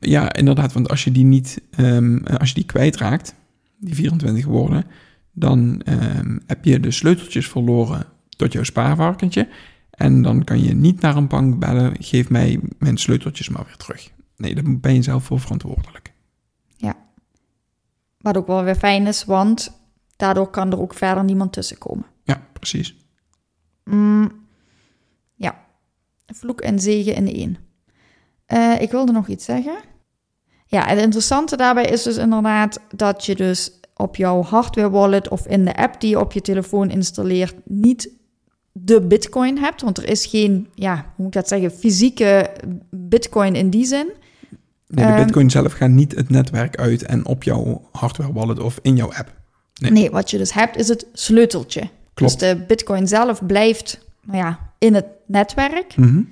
Ja, 0.00 0.32
inderdaad, 0.32 0.72
want 0.72 0.88
als 0.88 1.04
je 1.04 1.12
die 1.12 1.24
niet. 1.24 1.60
ehm, 1.70 2.18
als 2.24 2.48
je 2.48 2.54
die 2.54 2.64
kwijtraakt, 2.64 3.34
die 3.76 3.94
24 3.94 4.44
woorden. 4.44 4.84
dan 5.32 5.80
ehm, 5.84 6.38
heb 6.46 6.64
je 6.64 6.80
de 6.80 6.90
sleuteltjes 6.90 7.48
verloren 7.48 8.04
tot 8.28 8.52
jouw 8.52 8.62
spaarvarkentje. 8.62 9.48
En 9.90 10.22
dan 10.22 10.44
kan 10.44 10.62
je 10.62 10.74
niet 10.74 11.00
naar 11.00 11.16
een 11.16 11.28
bank 11.28 11.58
bellen. 11.58 11.96
Geef 12.00 12.28
mij 12.28 12.60
mijn 12.78 12.96
sleuteltjes 12.96 13.48
maar 13.48 13.64
weer 13.64 13.76
terug. 13.76 14.10
Nee, 14.36 14.54
daar 14.54 14.78
ben 14.80 14.94
je 14.94 15.02
zelf 15.02 15.24
voor 15.24 15.40
verantwoordelijk. 15.40 16.14
Wat 18.26 18.36
ook 18.36 18.46
wel 18.46 18.62
weer 18.62 18.74
fijn 18.74 19.06
is, 19.06 19.24
want 19.24 19.80
daardoor 20.16 20.50
kan 20.50 20.72
er 20.72 20.80
ook 20.80 20.94
verder 20.94 21.24
niemand 21.24 21.52
tussenkomen. 21.52 22.06
Ja, 22.24 22.46
precies. 22.52 22.96
Mm, 23.90 24.46
ja, 25.34 25.64
vloek 26.26 26.60
en 26.60 26.80
zegen 26.80 27.14
in 27.14 27.34
één. 27.34 27.56
Eh, 28.46 28.80
ik 28.80 28.90
wilde 28.90 29.12
nog 29.12 29.28
iets 29.28 29.44
zeggen. 29.44 29.76
Ja, 30.66 30.86
het 30.86 30.98
interessante 30.98 31.56
daarbij 31.56 31.84
is 31.84 32.02
dus 32.02 32.16
inderdaad 32.16 32.80
dat 32.96 33.24
je 33.24 33.34
dus 33.34 33.80
op 33.94 34.16
jouw 34.16 34.42
hardware 34.42 34.90
wallet 34.90 35.28
of 35.28 35.46
in 35.46 35.64
de 35.64 35.76
app 35.76 36.00
die 36.00 36.10
je 36.10 36.20
op 36.20 36.32
je 36.32 36.40
telefoon 36.40 36.90
installeert 36.90 37.54
niet 37.64 38.10
de 38.72 39.00
bitcoin 39.00 39.58
hebt. 39.58 39.82
Want 39.82 39.98
er 39.98 40.08
is 40.08 40.26
geen, 40.26 40.68
ja, 40.74 40.94
hoe 40.94 41.04
moet 41.16 41.26
ik 41.26 41.32
dat 41.32 41.48
zeggen, 41.48 41.70
fysieke 41.70 42.50
bitcoin 42.90 43.54
in 43.54 43.70
die 43.70 43.84
zin. 43.84 44.12
Nee, 44.86 45.06
de 45.06 45.12
Ehm, 45.12 45.22
Bitcoin 45.24 45.50
zelf 45.50 45.72
gaat 45.72 45.90
niet 45.90 46.14
het 46.14 46.30
netwerk 46.30 46.76
uit 46.76 47.02
en 47.02 47.26
op 47.26 47.42
jouw 47.42 47.88
hardware 47.92 48.32
wallet 48.32 48.58
of 48.58 48.78
in 48.82 48.96
jouw 48.96 49.12
app. 49.12 49.34
Nee. 49.74 49.90
Nee, 49.90 50.10
wat 50.10 50.30
je 50.30 50.38
dus 50.38 50.52
hebt 50.52 50.76
is 50.76 50.88
het 50.88 51.06
sleuteltje. 51.12 51.88
Klopt. 52.16 52.38
Dus 52.38 52.48
de 52.48 52.64
bitcoin 52.66 53.08
zelf 53.08 53.46
blijft 53.46 54.00
nou 54.22 54.38
ja, 54.38 54.72
in 54.78 54.94
het 54.94 55.06
netwerk. 55.26 55.96
Mhm. 55.96 56.22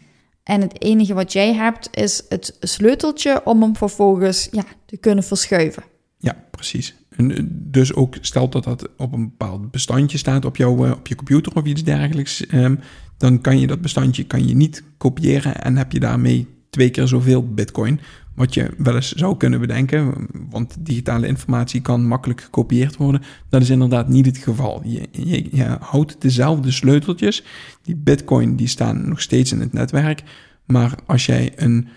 En 0.42 0.61
het 0.61 0.83
enige 0.83 1.14
wat 1.14 1.33
jij 1.33 1.55
hebt 1.55 1.88
is 1.97 2.23
het 2.29 2.57
sleuteltje 2.61 3.40
om 3.44 3.62
hem 3.62 3.77
vervolgens 3.77 4.49
ja, 4.51 4.64
te 4.87 4.97
kunnen 4.97 5.25
verschuiven. 5.25 5.83
Ja, 6.18 6.37
precies. 6.51 6.94
En 7.16 7.49
dus 7.51 7.94
ook 7.94 8.16
stelt 8.20 8.53
dat 8.53 8.64
dat 8.64 8.88
op 8.97 9.12
een 9.12 9.25
bepaald 9.25 9.70
bestandje 9.70 10.18
staat 10.18 10.44
op, 10.44 10.57
jouw, 10.57 10.92
op 10.92 11.07
je 11.07 11.14
computer 11.14 11.53
of 11.55 11.64
iets 11.64 11.85
dergelijks, 11.85 12.47
ehm, 12.47 12.77
dan 13.16 13.40
kan 13.40 13.59
je 13.59 13.66
dat 13.66 13.81
bestandje 13.81 14.25
kan 14.25 14.49
je 14.49 14.55
niet 14.55 14.83
kopiëren 14.97 15.62
en 15.62 15.77
heb 15.77 15.92
je 15.92 16.01
daarmee 16.01 16.47
twee 16.70 16.90
keer 16.90 17.09
zoveel 17.09 17.49
bitcoin. 17.49 18.01
Wat 18.35 18.55
je 18.55 18.70
wel 18.79 18.94
eens 18.94 19.12
zou 19.12 19.37
kunnen 19.37 19.61
bedenken, 19.61 20.27
want 20.51 20.77
digitale 20.79 21.27
informatie 21.27 21.81
kan 21.81 22.07
makkelijk 22.07 22.40
gekopieerd 22.40 22.97
worden. 22.97 23.23
Dat 23.49 23.62
is 23.62 23.70
inderdaad 23.70 24.09
niet 24.09 24.27
het 24.27 24.38
geval. 24.38 24.83
Je, 24.85 25.77
houdt 25.81 26.16
dezelfde 26.18 26.70
sleuteltjes. 26.70 27.44
Die 27.83 27.97
bitcoin 27.97 28.57
die 28.57 28.68
staan 28.68 29.09
nog 29.09 29.20
steeds 29.20 29.53
in 29.53 29.61
het 29.61 29.73
netwerk. 29.73 30.23
Maar 30.64 30.94
als 31.07 31.27
jij 31.27 31.53
een, 31.57 31.88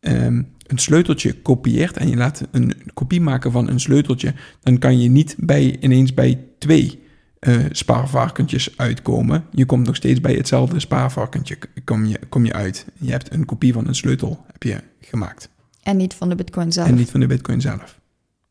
um, 0.00 0.48
een 0.66 0.78
sleuteltje 0.78 1.32
kopieert 1.32 1.96
en 1.96 2.08
je 2.08 2.16
laat 2.16 2.48
een 2.50 2.74
kopie 2.94 3.20
maken 3.20 3.52
van 3.52 3.68
een 3.68 3.80
sleuteltje, 3.80 4.34
dan 4.62 4.78
kan 4.78 5.00
je 5.00 5.08
niet 5.08 5.36
bij, 5.38 5.76
ineens 5.80 6.14
bij 6.14 6.44
twee 6.58 7.06
uh, 7.40 7.64
spaarvarkentjes 7.70 8.76
uitkomen. 8.76 9.44
Je 9.50 9.66
komt 9.66 9.86
nog 9.86 9.96
steeds 9.96 10.20
bij 10.20 10.34
hetzelfde 10.34 10.80
spaarvarkentje 10.80 11.58
kom 11.84 12.04
je, 12.04 12.18
kom 12.28 12.44
je 12.44 12.52
uit. 12.52 12.86
Je 13.00 13.10
hebt 13.10 13.32
een 13.32 13.44
kopie 13.44 13.72
van 13.72 13.88
een 13.88 13.94
sleutel 13.94 14.44
heb 14.52 14.62
je 14.62 14.82
gemaakt. 15.00 15.50
En 15.88 15.96
niet 15.96 16.14
van 16.14 16.28
de 16.28 16.34
bitcoin 16.34 16.72
zelf. 16.72 16.88
En 16.88 16.94
niet 16.94 17.10
van 17.10 17.20
de 17.20 17.26
bitcoin 17.26 17.60
zelf. 17.60 18.00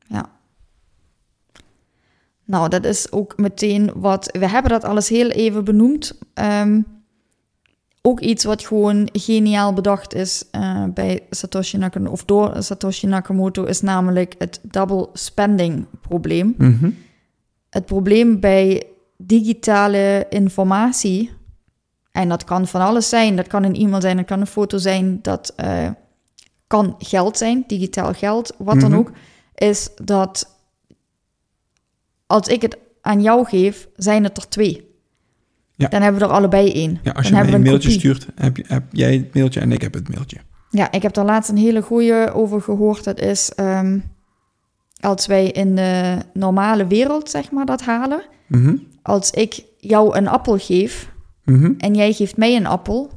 Ja. 0.08 0.30
Nou, 2.46 2.70
dat 2.70 2.86
is 2.86 3.12
ook 3.12 3.38
meteen 3.38 3.92
wat... 3.96 4.30
We 4.40 4.48
hebben 4.50 4.72
dat 4.72 4.84
alles 4.84 5.10
heel 5.10 5.30
even 5.30 5.64
benoemd. 5.64 6.18
Um, 6.34 6.86
ook 8.02 8.20
iets 8.20 8.44
wat 8.44 8.66
gewoon 8.66 9.10
geniaal 9.12 9.74
bedacht 9.74 10.14
is 10.14 10.44
uh, 10.52 10.84
bij 10.94 11.24
Satoshi 11.30 11.78
Nakamoto... 11.78 12.12
of 12.12 12.26
door 12.26 12.64
Satoshi 12.64 13.08
Nakamoto... 13.08 13.64
is 13.64 13.82
namelijk 13.82 14.36
het 14.38 14.60
double 14.64 15.10
spending 15.14 15.86
probleem. 16.02 16.56
Mm 16.58 16.78
-hmm. 16.80 16.98
Het 17.70 17.86
probleem 17.86 18.40
bij 18.40 18.84
digitale 19.18 20.26
informatie... 20.30 21.32
en 22.12 22.30
dat 22.30 22.44
kan 22.44 22.68
van 22.68 22.82
alles 22.82 23.10
zijn. 23.10 23.36
Dat 23.36 23.48
kan 23.48 23.64
een 23.64 23.76
e-mail 23.76 24.02
zijn, 24.02 24.18
dat 24.18 24.26
kan 24.26 24.40
een 24.40 24.48
foto 24.48 24.78
zijn... 24.78 25.20
dat... 25.22 25.54
Uh, 25.64 25.90
kan 26.68 26.96
geld 27.00 27.38
zijn, 27.38 27.64
digitaal 27.68 28.14
geld, 28.14 28.54
wat 28.58 28.80
dan 28.80 28.90
Mhm. 28.90 29.00
ook, 29.00 29.12
is 29.56 29.90
dat 30.04 30.56
als 32.26 32.48
ik 32.48 32.62
het 32.62 32.78
aan 33.02 33.22
jou 33.22 33.46
geef, 33.46 33.88
zijn 33.96 34.24
het 34.24 34.38
er 34.38 34.50
twee. 34.50 34.96
Ja. 35.76 35.88
Dan 35.88 36.02
hebben 36.02 36.22
we 36.22 36.28
er 36.28 36.34
allebei 36.34 36.72
één. 36.74 37.00
Ja, 37.04 37.12
als 37.12 37.28
je 37.28 37.34
dan 37.34 37.46
mij 37.46 37.54
een 37.54 37.62
mailtje 37.62 37.90
kopie. 37.90 38.00
stuurt, 38.00 38.28
heb, 38.36 38.58
je, 38.58 38.64
heb 38.68 38.84
jij 38.92 39.14
het 39.14 39.34
mailtje 39.34 39.60
en 39.60 39.72
ik 39.72 39.82
heb 39.82 39.94
het 39.94 40.10
mailtje. 40.10 40.38
Ja, 40.70 40.92
ik 40.92 41.02
heb 41.02 41.14
daar 41.14 41.26
laatst 41.26 41.50
een 41.50 41.58
hele 41.58 41.82
goeie 41.82 42.32
over 42.34 42.62
gehoord. 42.62 43.04
Dat 43.04 43.20
is 43.20 43.52
ehm, 43.56 44.00
als 45.00 45.26
wij 45.26 45.48
in 45.48 45.76
de 45.76 46.18
normale 46.34 46.88
wereld, 46.88 47.30
zeg 47.30 47.52
maar, 47.52 47.66
dat 47.66 47.82
halen. 47.82 48.22
Mhm, 48.48 48.76
Als 49.02 49.32
ik 49.32 49.64
jou 49.78 50.18
een 50.18 50.28
appel 50.28 50.58
geef 50.58 51.12
mhm. 51.44 51.74
en 51.78 51.96
jij 51.96 52.14
geeft 52.14 52.38
mij 52.38 52.56
een 52.56 52.66
appel, 52.68 53.12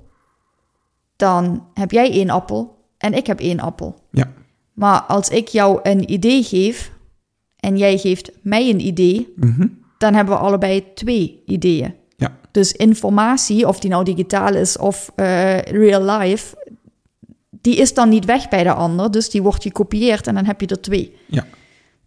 dan 1.16 1.66
heb 1.74 1.90
jij 1.90 2.10
één 2.10 2.30
appel 2.30 2.79
en 3.00 3.14
ik 3.14 3.26
heb 3.26 3.40
één 3.40 3.60
appel. 3.60 3.94
Ja. 4.10 4.32
Maar 4.72 5.00
als 5.00 5.28
ik 5.28 5.48
jou 5.48 5.80
een 5.82 6.12
idee 6.12 6.42
geef 6.42 6.92
en 7.56 7.76
jij 7.76 7.98
geeft 7.98 8.30
mij 8.42 8.70
een 8.70 8.86
idee, 8.86 9.32
mhm. 9.36 9.66
dan 9.98 10.14
hebben 10.14 10.34
we 10.34 10.40
allebei 10.40 10.84
twee 10.94 11.42
ideeën. 11.46 11.94
Ja. 12.16 12.36
Dus 12.50 12.72
informatie, 12.72 13.68
of 13.68 13.80
die 13.80 13.90
nou 13.90 14.04
digitaal 14.04 14.54
is 14.54 14.78
of 14.78 15.12
eh, 15.14 15.58
real 15.58 16.02
life, 16.02 16.56
die 17.50 17.76
is 17.76 17.94
dan 17.94 18.08
niet 18.08 18.24
weg 18.24 18.48
bij 18.48 18.62
de 18.62 18.72
ander. 18.72 19.10
Dus 19.10 19.30
die 19.30 19.42
wordt 19.42 19.62
gekopieerd 19.62 20.26
en 20.26 20.34
dan 20.34 20.44
heb 20.44 20.60
je 20.60 20.66
er 20.66 20.80
twee. 20.80 21.16
Ja. 21.26 21.46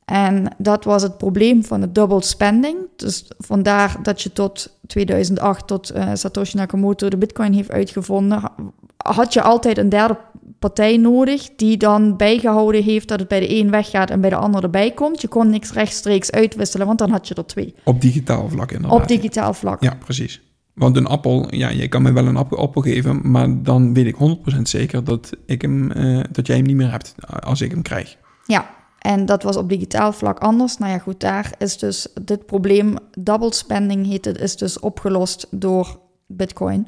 En 0.05 0.55
dat 0.57 0.83
was 0.83 1.01
het 1.01 1.17
probleem 1.17 1.63
van 1.63 1.81
het 1.81 1.95
double 1.95 2.23
spending. 2.23 2.77
Dus 2.95 3.25
vandaar 3.37 3.97
dat 4.03 4.21
je 4.21 4.33
tot 4.33 4.77
2008, 4.87 5.67
tot 5.67 5.89
eh, 5.89 6.09
Satoshi 6.13 6.57
Nakamoto 6.57 7.09
de 7.09 7.17
bitcoin 7.17 7.53
heeft 7.53 7.71
uitgevonden, 7.71 8.39
ha- 8.39 8.55
had 8.97 9.33
je 9.33 9.41
altijd 9.41 9.77
een 9.77 9.89
derde 9.89 10.17
partij 10.63 10.97
nodig 10.97 11.49
die 11.55 11.77
dan 11.77 12.17
bijgehouden 12.17 12.83
heeft 12.83 13.07
dat 13.07 13.19
het 13.19 13.27
bij 13.27 13.39
de 13.39 13.55
een 13.55 13.69
weggaat 13.69 14.09
en 14.09 14.21
bij 14.21 14.29
de 14.29 14.35
ander 14.35 14.63
erbij 14.63 14.91
komt. 14.91 15.21
Je 15.21 15.27
kon 15.27 15.49
niks 15.49 15.71
rechtstreeks 15.71 16.31
uitwisselen, 16.31 16.87
want 16.87 16.99
dan 16.99 17.09
had 17.09 17.27
je 17.27 17.35
er 17.35 17.45
twee. 17.45 17.75
Op 17.83 18.01
digitaal 18.01 18.49
vlak 18.49 18.71
inderdaad. 18.71 19.01
Op 19.01 19.07
digitaal 19.07 19.53
vlak. 19.53 19.83
Ja, 19.83 19.95
precies. 19.95 20.41
Want 20.73 20.97
een 20.97 21.05
appel, 21.05 21.55
ja, 21.55 21.69
je 21.69 21.87
kan 21.87 22.01
me 22.01 22.11
wel 22.11 22.25
een 22.25 22.35
appel, 22.35 22.57
appel 22.57 22.81
geven, 22.81 23.31
maar 23.31 23.63
dan 23.63 23.93
weet 23.93 24.05
ik 24.05 24.15
100% 24.57 24.61
zeker 24.61 25.03
dat, 25.03 25.29
ik 25.45 25.61
hem, 25.61 25.91
eh, 25.91 26.19
dat 26.31 26.47
jij 26.47 26.55
hem 26.55 26.65
niet 26.65 26.75
meer 26.75 26.91
hebt 26.91 27.15
als 27.39 27.61
ik 27.61 27.71
hem 27.71 27.81
krijg. 27.81 28.17
Ja, 28.45 28.69
en 28.99 29.25
dat 29.25 29.43
was 29.43 29.57
op 29.57 29.69
digitaal 29.69 30.13
vlak 30.13 30.39
anders. 30.39 30.77
Nou 30.77 30.91
ja, 30.91 30.97
goed, 30.97 31.19
daar 31.19 31.53
is 31.57 31.77
dus 31.77 32.07
dit 32.21 32.45
probleem, 32.45 32.97
double 33.11 33.53
spending 33.53 34.05
heet 34.05 34.25
het, 34.25 34.39
is 34.39 34.55
dus 34.57 34.79
opgelost 34.79 35.47
door 35.51 35.99
Bitcoin. 36.27 36.87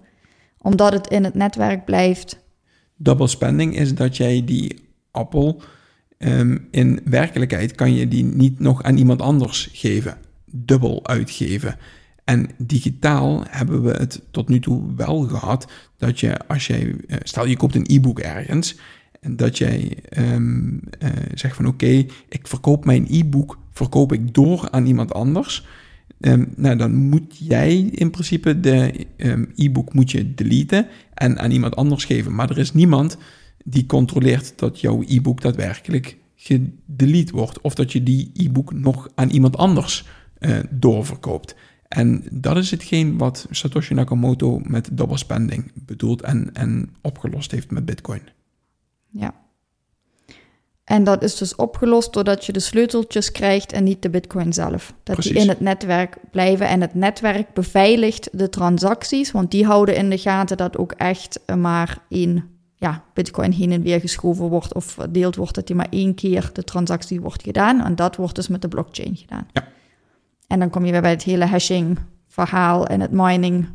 Omdat 0.57 0.93
het 0.93 1.07
in 1.07 1.23
het 1.23 1.33
netwerk 1.33 1.85
blijft. 1.85 2.43
Double 2.97 3.27
spending 3.27 3.75
is 3.77 3.95
dat 3.95 4.17
jij 4.17 4.45
die 4.45 4.89
appel 5.11 5.61
ehm, 6.17 6.57
in 6.71 6.99
werkelijkheid 7.03 7.75
kan 7.75 7.93
je 7.93 8.07
die 8.07 8.23
niet 8.23 8.59
nog 8.59 8.83
aan 8.83 8.97
iemand 8.97 9.21
anders 9.21 9.69
geven. 9.71 10.17
Dubbel 10.45 11.07
uitgeven. 11.07 11.77
En 12.23 12.49
digitaal 12.57 13.43
hebben 13.49 13.83
we 13.83 13.91
het 13.91 14.21
tot 14.31 14.49
nu 14.49 14.59
toe 14.59 14.95
wel 14.95 15.21
gehad 15.21 15.71
dat 15.97 16.19
je 16.19 16.47
als 16.47 16.67
jij, 16.67 16.95
eh, 17.07 17.17
stel 17.23 17.45
je 17.45 17.57
koopt 17.57 17.75
een 17.75 17.87
e-book 17.89 18.19
ergens, 18.19 18.77
en 19.25 19.35
dat 19.35 19.57
jij 19.57 19.97
ehm, 20.09 20.77
eh, 20.99 21.09
zegt 21.33 21.55
van 21.55 21.65
oké, 21.65 22.05
ik 22.29 22.47
verkoop 22.47 22.85
mijn 22.85 23.07
e-book, 23.09 23.57
verkoop 23.71 24.13
ik 24.13 24.33
door 24.33 24.69
aan 24.71 24.85
iemand 24.85 25.13
anders. 25.13 25.65
Ehm, 26.19 26.45
nou, 26.55 26.75
dan 26.75 26.95
moet 26.95 27.37
jij 27.37 27.77
in 27.77 28.11
principe 28.11 28.59
de 28.59 29.05
ehm, 29.17 29.45
e-book 29.55 29.93
moet 29.93 30.11
je 30.11 30.33
deleten 30.33 30.87
en 31.13 31.39
aan 31.39 31.51
iemand 31.51 31.75
anders 31.75 32.05
geven. 32.05 32.35
Maar 32.35 32.49
er 32.49 32.57
is 32.57 32.73
niemand 32.73 33.17
die 33.63 33.85
controleert 33.85 34.53
dat 34.55 34.79
jouw 34.79 35.03
e-book 35.07 35.41
daadwerkelijk 35.41 36.17
gedelete 36.35 37.31
wordt. 37.31 37.61
Of 37.61 37.75
dat 37.75 37.91
je 37.91 38.03
die 38.03 38.31
e-book 38.33 38.73
nog 38.73 39.09
aan 39.15 39.29
iemand 39.29 39.57
anders 39.57 40.05
eh, 40.39 40.59
doorverkoopt. 40.69 41.55
En 41.87 42.23
dat 42.31 42.57
is 42.57 42.71
hetgeen 42.71 43.17
wat 43.17 43.47
Satoshi 43.49 43.93
Nakamoto 43.93 44.61
met 44.63 44.89
double 44.91 45.17
spending 45.17 45.71
bedoelt 45.85 46.21
en, 46.21 46.49
en 46.53 46.89
opgelost 47.01 47.51
heeft 47.51 47.71
met 47.71 47.85
Bitcoin. 47.85 48.21
Ja. 49.09 49.44
En 50.85 51.03
dat 51.03 51.23
is 51.23 51.35
dus 51.35 51.55
opgelost 51.55 52.13
doordat 52.13 52.45
je 52.45 52.51
de 52.51 52.59
sleuteltjes 52.59 53.31
krijgt 53.31 53.71
en 53.71 53.83
niet 53.83 54.01
de 54.01 54.09
bitcoin 54.09 54.53
zelf. 54.53 54.93
Dat 55.03 55.17
die 55.17 55.33
in 55.33 55.49
het 55.49 55.59
netwerk 55.59 56.17
blijven 56.31 56.67
en 56.67 56.81
het 56.81 56.93
netwerk 56.93 57.53
beveiligt 57.53 58.29
de 58.31 58.49
transacties, 58.49 59.31
want 59.31 59.51
die 59.51 59.65
houden 59.65 59.95
in 59.95 60.09
de 60.09 60.17
gaten 60.17 60.57
dat 60.57 60.77
ook 60.77 60.91
echt 60.91 61.39
maar 61.55 61.97
één 62.09 62.49
ja, 62.75 63.03
bitcoin 63.13 63.51
heen 63.51 63.71
en 63.71 63.81
weer 63.81 63.99
geschoven 63.99 64.47
wordt 64.47 64.73
of 64.73 64.85
verdeeld 64.85 65.35
wordt, 65.35 65.55
dat 65.55 65.67
die 65.67 65.75
maar 65.75 65.87
één 65.89 66.15
keer 66.15 66.49
de 66.53 66.63
transactie 66.63 67.21
wordt 67.21 67.43
gedaan. 67.43 67.83
En 67.83 67.95
dat 67.95 68.15
wordt 68.15 68.35
dus 68.35 68.47
met 68.47 68.61
de 68.61 68.67
blockchain 68.67 69.15
gedaan. 69.15 69.47
Ja. 69.53 69.67
En 70.47 70.59
dan 70.59 70.69
kom 70.69 70.85
je 70.85 70.91
weer 70.91 71.01
bij 71.01 71.11
het 71.11 71.23
hele 71.23 71.45
hashing 71.45 71.99
verhaal 72.27 72.87
en 72.87 72.99
het 72.99 73.11
mining 73.11 73.67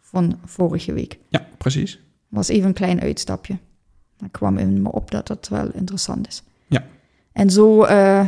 van 0.00 0.38
vorige 0.44 0.92
week. 0.92 1.18
Ja, 1.28 1.46
precies. 1.58 2.00
was 2.28 2.48
even 2.48 2.66
een 2.66 2.74
klein 2.74 3.00
uitstapje. 3.00 3.58
Maar 4.18 4.30
kwam 4.30 4.58
in 4.58 4.82
me 4.82 4.92
op 4.92 5.10
dat 5.10 5.26
dat 5.26 5.48
wel 5.48 5.68
interessant 5.72 6.28
is. 6.28 6.42
Ja. 6.72 6.84
En 7.32 7.50
zo 7.50 7.82
eh, 7.82 8.26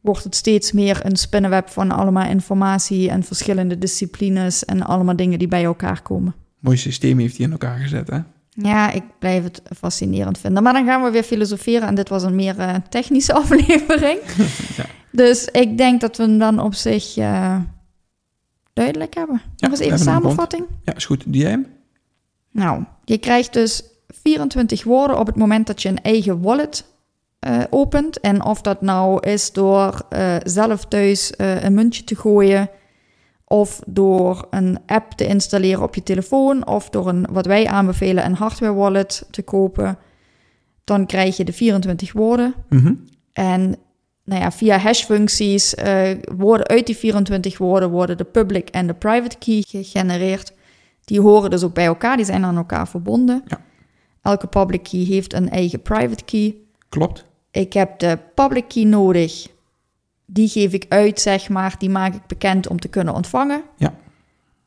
wordt 0.00 0.24
het 0.24 0.34
steeds 0.34 0.72
meer 0.72 1.00
een 1.06 1.16
spinnenweb 1.16 1.68
van 1.68 1.90
allemaal 1.90 2.28
informatie 2.28 3.10
en 3.10 3.22
verschillende 3.22 3.78
disciplines 3.78 4.64
en 4.64 4.82
allemaal 4.82 5.16
dingen 5.16 5.38
die 5.38 5.48
bij 5.48 5.64
elkaar 5.64 6.02
komen. 6.02 6.34
Mooi 6.58 6.76
systeem 6.76 7.18
heeft 7.18 7.36
hij 7.36 7.46
in 7.46 7.52
elkaar 7.52 7.78
gezet, 7.78 8.10
hè? 8.10 8.18
Ja, 8.48 8.90
ik 8.90 9.02
blijf 9.18 9.42
het 9.42 9.62
fascinerend 9.76 10.38
vinden. 10.38 10.62
Maar 10.62 10.72
dan 10.72 10.86
gaan 10.86 11.02
we 11.02 11.10
weer 11.10 11.22
filosoferen 11.22 11.88
en 11.88 11.94
dit 11.94 12.08
was 12.08 12.22
een 12.22 12.34
meer 12.34 12.58
eh, 12.58 12.74
technische 12.88 13.32
aflevering. 13.42 14.18
Ja. 14.76 14.84
Dus 15.10 15.44
ik 15.44 15.78
denk 15.78 16.00
dat 16.00 16.16
we 16.16 16.22
hem 16.22 16.38
dan 16.38 16.60
op 16.60 16.74
zich 16.74 17.16
eh, 17.16 17.56
duidelijk 18.72 19.14
hebben. 19.14 19.42
Nog 19.56 19.70
eens 19.70 19.80
even 19.80 19.96
rond. 19.96 20.08
samenvatting. 20.08 20.64
Ja, 20.84 20.94
is 20.94 21.04
goed. 21.04 21.22
Doe 21.24 21.42
jij 21.42 21.50
hem? 21.50 21.66
Nou, 22.50 22.84
je 23.04 23.18
krijgt 23.18 23.52
dus 23.52 23.82
24 24.22 24.84
woorden 24.84 25.18
op 25.18 25.26
het 25.26 25.36
moment 25.36 25.66
dat 25.66 25.82
je 25.82 25.88
een 25.88 26.02
eigen 26.02 26.40
wallet 26.40 26.84
eh, 27.42 27.60
opent. 27.70 28.20
En 28.20 28.44
of 28.44 28.60
dat 28.60 28.80
nou 28.80 29.28
is 29.28 29.52
door 29.52 30.02
eh, 30.08 30.36
zelf 30.42 30.84
thuis 30.84 31.30
eh, 31.30 31.62
een 31.62 31.74
muntje 31.74 32.04
te 32.04 32.16
gooien, 32.16 32.70
of 33.44 33.80
door 33.86 34.46
een 34.50 34.78
app 34.86 35.12
te 35.12 35.26
installeren 35.26 35.82
op 35.82 35.94
je 35.94 36.02
telefoon, 36.02 36.66
of 36.66 36.88
door 36.90 37.08
een, 37.08 37.26
wat 37.30 37.46
wij 37.46 37.66
aanbevelen, 37.66 38.24
een 38.24 38.34
hardware 38.34 38.74
wallet 38.74 39.26
te 39.30 39.42
kopen, 39.42 39.98
dan 40.84 41.06
krijg 41.06 41.36
je 41.36 41.44
de 41.44 41.52
24 41.52 42.12
woorden. 42.12 42.54
Mhm. 42.68 42.94
En 43.32 43.76
nou 44.24 44.40
ja, 44.40 44.52
via 44.52 44.78
hashfuncties 44.78 45.74
worden 46.36 46.66
uit 46.66 46.86
die 46.86 46.96
24 46.96 47.58
woorden 47.58 47.90
worden 47.90 48.16
de 48.16 48.24
public 48.24 48.68
en 48.68 48.86
de 48.86 48.94
private 48.94 49.38
key 49.38 49.64
gegenereerd. 49.68 50.52
Die 51.04 51.20
horen 51.20 51.50
dus 51.50 51.62
ook 51.64 51.74
bij 51.74 51.86
elkaar, 51.86 52.16
die 52.16 52.26
zijn 52.26 52.44
aan 52.44 52.56
elkaar 52.56 52.88
verbonden. 52.88 53.42
Ja. 53.46 53.60
Elke 54.22 54.46
public 54.46 54.82
key 54.82 55.00
heeft 55.00 55.32
een 55.32 55.50
eigen 55.50 55.82
private 55.82 56.24
key. 56.24 56.56
Klopt. 56.88 57.30
Ik 57.52 57.72
heb 57.72 57.98
de 57.98 58.18
public 58.34 58.68
key 58.68 58.84
nodig 58.84 59.48
die 60.26 60.48
geef 60.48 60.72
ik 60.72 60.86
uit, 60.88 61.20
zeg 61.20 61.48
maar. 61.48 61.74
Die 61.78 61.90
maak 61.90 62.14
ik 62.14 62.26
bekend 62.26 62.68
om 62.68 62.80
te 62.80 62.88
kunnen 62.88 63.14
ontvangen. 63.14 63.62
Ja. 63.76 63.94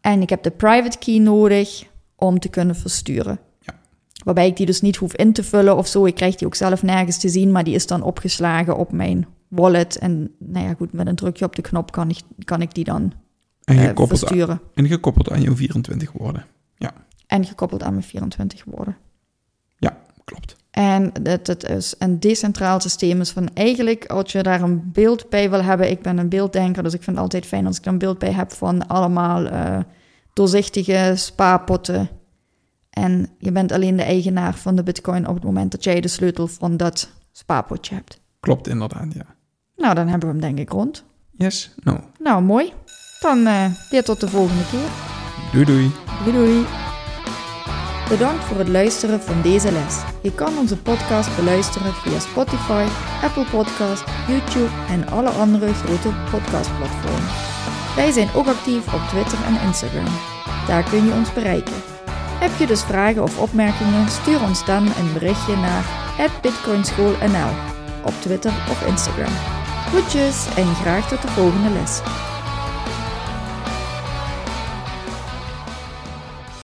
En 0.01 0.21
ik 0.21 0.29
heb 0.29 0.43
de 0.43 0.51
private 0.51 0.97
key 0.97 1.17
nodig 1.17 1.83
om 2.15 2.39
te 2.39 2.49
kunnen 2.49 2.75
versturen. 2.75 3.39
Ja. 3.59 3.79
Waarbij 4.23 4.47
ik 4.47 4.57
die 4.57 4.65
dus 4.65 4.81
niet 4.81 4.95
hoef 4.95 5.15
in 5.15 5.33
te 5.33 5.43
vullen 5.43 5.77
of 5.77 5.87
zo. 5.87 6.05
Ik 6.05 6.15
krijg 6.15 6.35
die 6.35 6.47
ook 6.47 6.55
zelf 6.55 6.83
nergens 6.83 7.17
te 7.17 7.29
zien, 7.29 7.51
maar 7.51 7.63
die 7.63 7.75
is 7.75 7.87
dan 7.87 8.03
opgeslagen 8.03 8.77
op 8.77 8.91
mijn 8.91 9.27
wallet. 9.47 9.97
En 9.97 10.35
nou 10.39 10.65
ja, 10.67 10.73
goed, 10.73 10.93
met 10.93 11.07
een 11.07 11.15
drukje 11.15 11.45
op 11.45 11.55
de 11.55 11.61
knop 11.61 11.91
kan 11.91 12.09
ik, 12.09 12.19
kan 12.43 12.61
ik 12.61 12.73
die 12.73 12.83
dan 12.83 13.13
En 13.63 13.77
eh, 13.77 13.81
gekoppeld, 13.81 14.11
aan, 14.11 14.17
versturen. 14.17 14.61
en 14.73 14.87
gekoppeld 14.87 15.31
aan 15.31 15.41
jouw 15.41 15.55
24 15.55 16.11
woorden. 16.11 16.45
En 17.27 17.45
gekoppeld 17.45 17.83
aan 17.83 17.91
mijn 17.91 18.03
24 18.03 18.63
woorden. 18.65 18.97
Klopt. 20.25 20.54
En 20.75 21.11
het, 21.23 21.47
het 21.47 21.63
is 21.63 21.95
een 21.99 22.19
decentraal 22.19 22.79
systeem. 22.79 23.17
Dus 23.17 23.31
van 23.31 23.49
eigenlijk, 23.53 24.05
als 24.05 24.31
je 24.31 24.43
daar 24.43 24.61
een 24.61 24.91
beeld 24.91 25.29
bij 25.29 25.49
wil 25.49 25.63
hebben, 25.63 25.89
ik 25.89 26.01
ben 26.01 26.17
een 26.17 26.29
beelddenker, 26.29 26.83
dus 26.83 26.93
ik 26.93 27.03
vind 27.03 27.15
het 27.15 27.25
altijd 27.25 27.45
fijn 27.45 27.65
als 27.65 27.77
ik 27.77 27.85
er 27.85 27.91
een 27.91 27.97
beeld 27.97 28.17
bij 28.17 28.31
heb 28.31 28.51
van 28.51 28.87
allemaal 28.87 29.45
eh, 29.45 29.79
doorzichtige 30.33 31.13
spaarpotten. 31.15 32.09
En 32.89 33.29
je 33.39 33.51
bent 33.51 33.71
alleen 33.71 33.95
de 33.95 34.03
eigenaar 34.03 34.53
van 34.53 34.75
de 34.75 34.83
bitcoin 34.83 35.27
op 35.27 35.35
het 35.35 35.43
moment 35.43 35.71
dat 35.71 35.83
jij 35.83 36.01
de 36.01 36.07
sleutel 36.07 36.47
van 36.47 36.77
dat 36.77 37.09
spaarpotje 37.31 37.95
hebt. 37.95 38.21
Klopt 38.39 38.67
inderdaad, 38.67 39.13
ja. 39.13 39.35
Nou, 39.75 39.95
dan 39.95 40.07
hebben 40.07 40.27
we 40.27 40.33
hem 40.39 40.55
denk 40.55 40.59
ik 40.59 40.73
rond. 40.73 41.03
Yes, 41.31 41.75
no. 41.83 41.99
Nou, 42.19 42.43
mooi. 42.43 42.73
Dan 43.19 43.45
eh, 43.45 43.65
weer 43.89 44.03
tot 44.03 44.19
de 44.19 44.27
volgende 44.27 44.63
keer. 44.71 44.89
Doei 45.51 45.65
doei. 45.65 45.91
Doei 46.23 46.37
doei. 46.37 46.84
Bedankt 48.09 48.43
voor 48.43 48.57
het 48.57 48.67
luisteren 48.67 49.21
van 49.21 49.41
deze 49.41 49.71
les. 49.71 50.03
Je 50.21 50.31
kan 50.31 50.57
onze 50.57 50.77
podcast 50.77 51.35
beluisteren 51.35 51.93
via 51.93 52.19
Spotify, 52.19 52.85
Apple 53.23 53.45
Podcast, 53.45 54.03
YouTube 54.27 54.69
en 54.89 55.07
alle 55.09 55.29
andere 55.29 55.73
grote 55.73 56.09
podcastplatforms. 56.31 57.31
Wij 57.95 58.11
zijn 58.11 58.29
ook 58.35 58.47
actief 58.47 58.93
op 58.93 59.01
Twitter 59.09 59.37
en 59.45 59.67
Instagram. 59.67 60.13
Daar 60.67 60.83
kun 60.89 61.05
je 61.05 61.13
ons 61.13 61.33
bereiken. 61.33 61.75
Heb 62.39 62.51
je 62.59 62.67
dus 62.67 62.83
vragen 62.83 63.23
of 63.23 63.39
opmerkingen? 63.39 64.09
Stuur 64.09 64.41
ons 64.41 64.65
dan 64.65 64.83
een 64.85 65.13
berichtje 65.13 65.55
naar 65.55 65.85
bitcoinschoolnl 66.41 67.51
op 68.03 68.13
Twitter 68.21 68.51
of 68.69 68.87
Instagram. 68.87 69.33
Groetjes 69.87 70.47
en 70.55 70.75
graag 70.75 71.07
tot 71.07 71.21
de 71.21 71.27
volgende 71.27 71.69
les. 71.69 72.01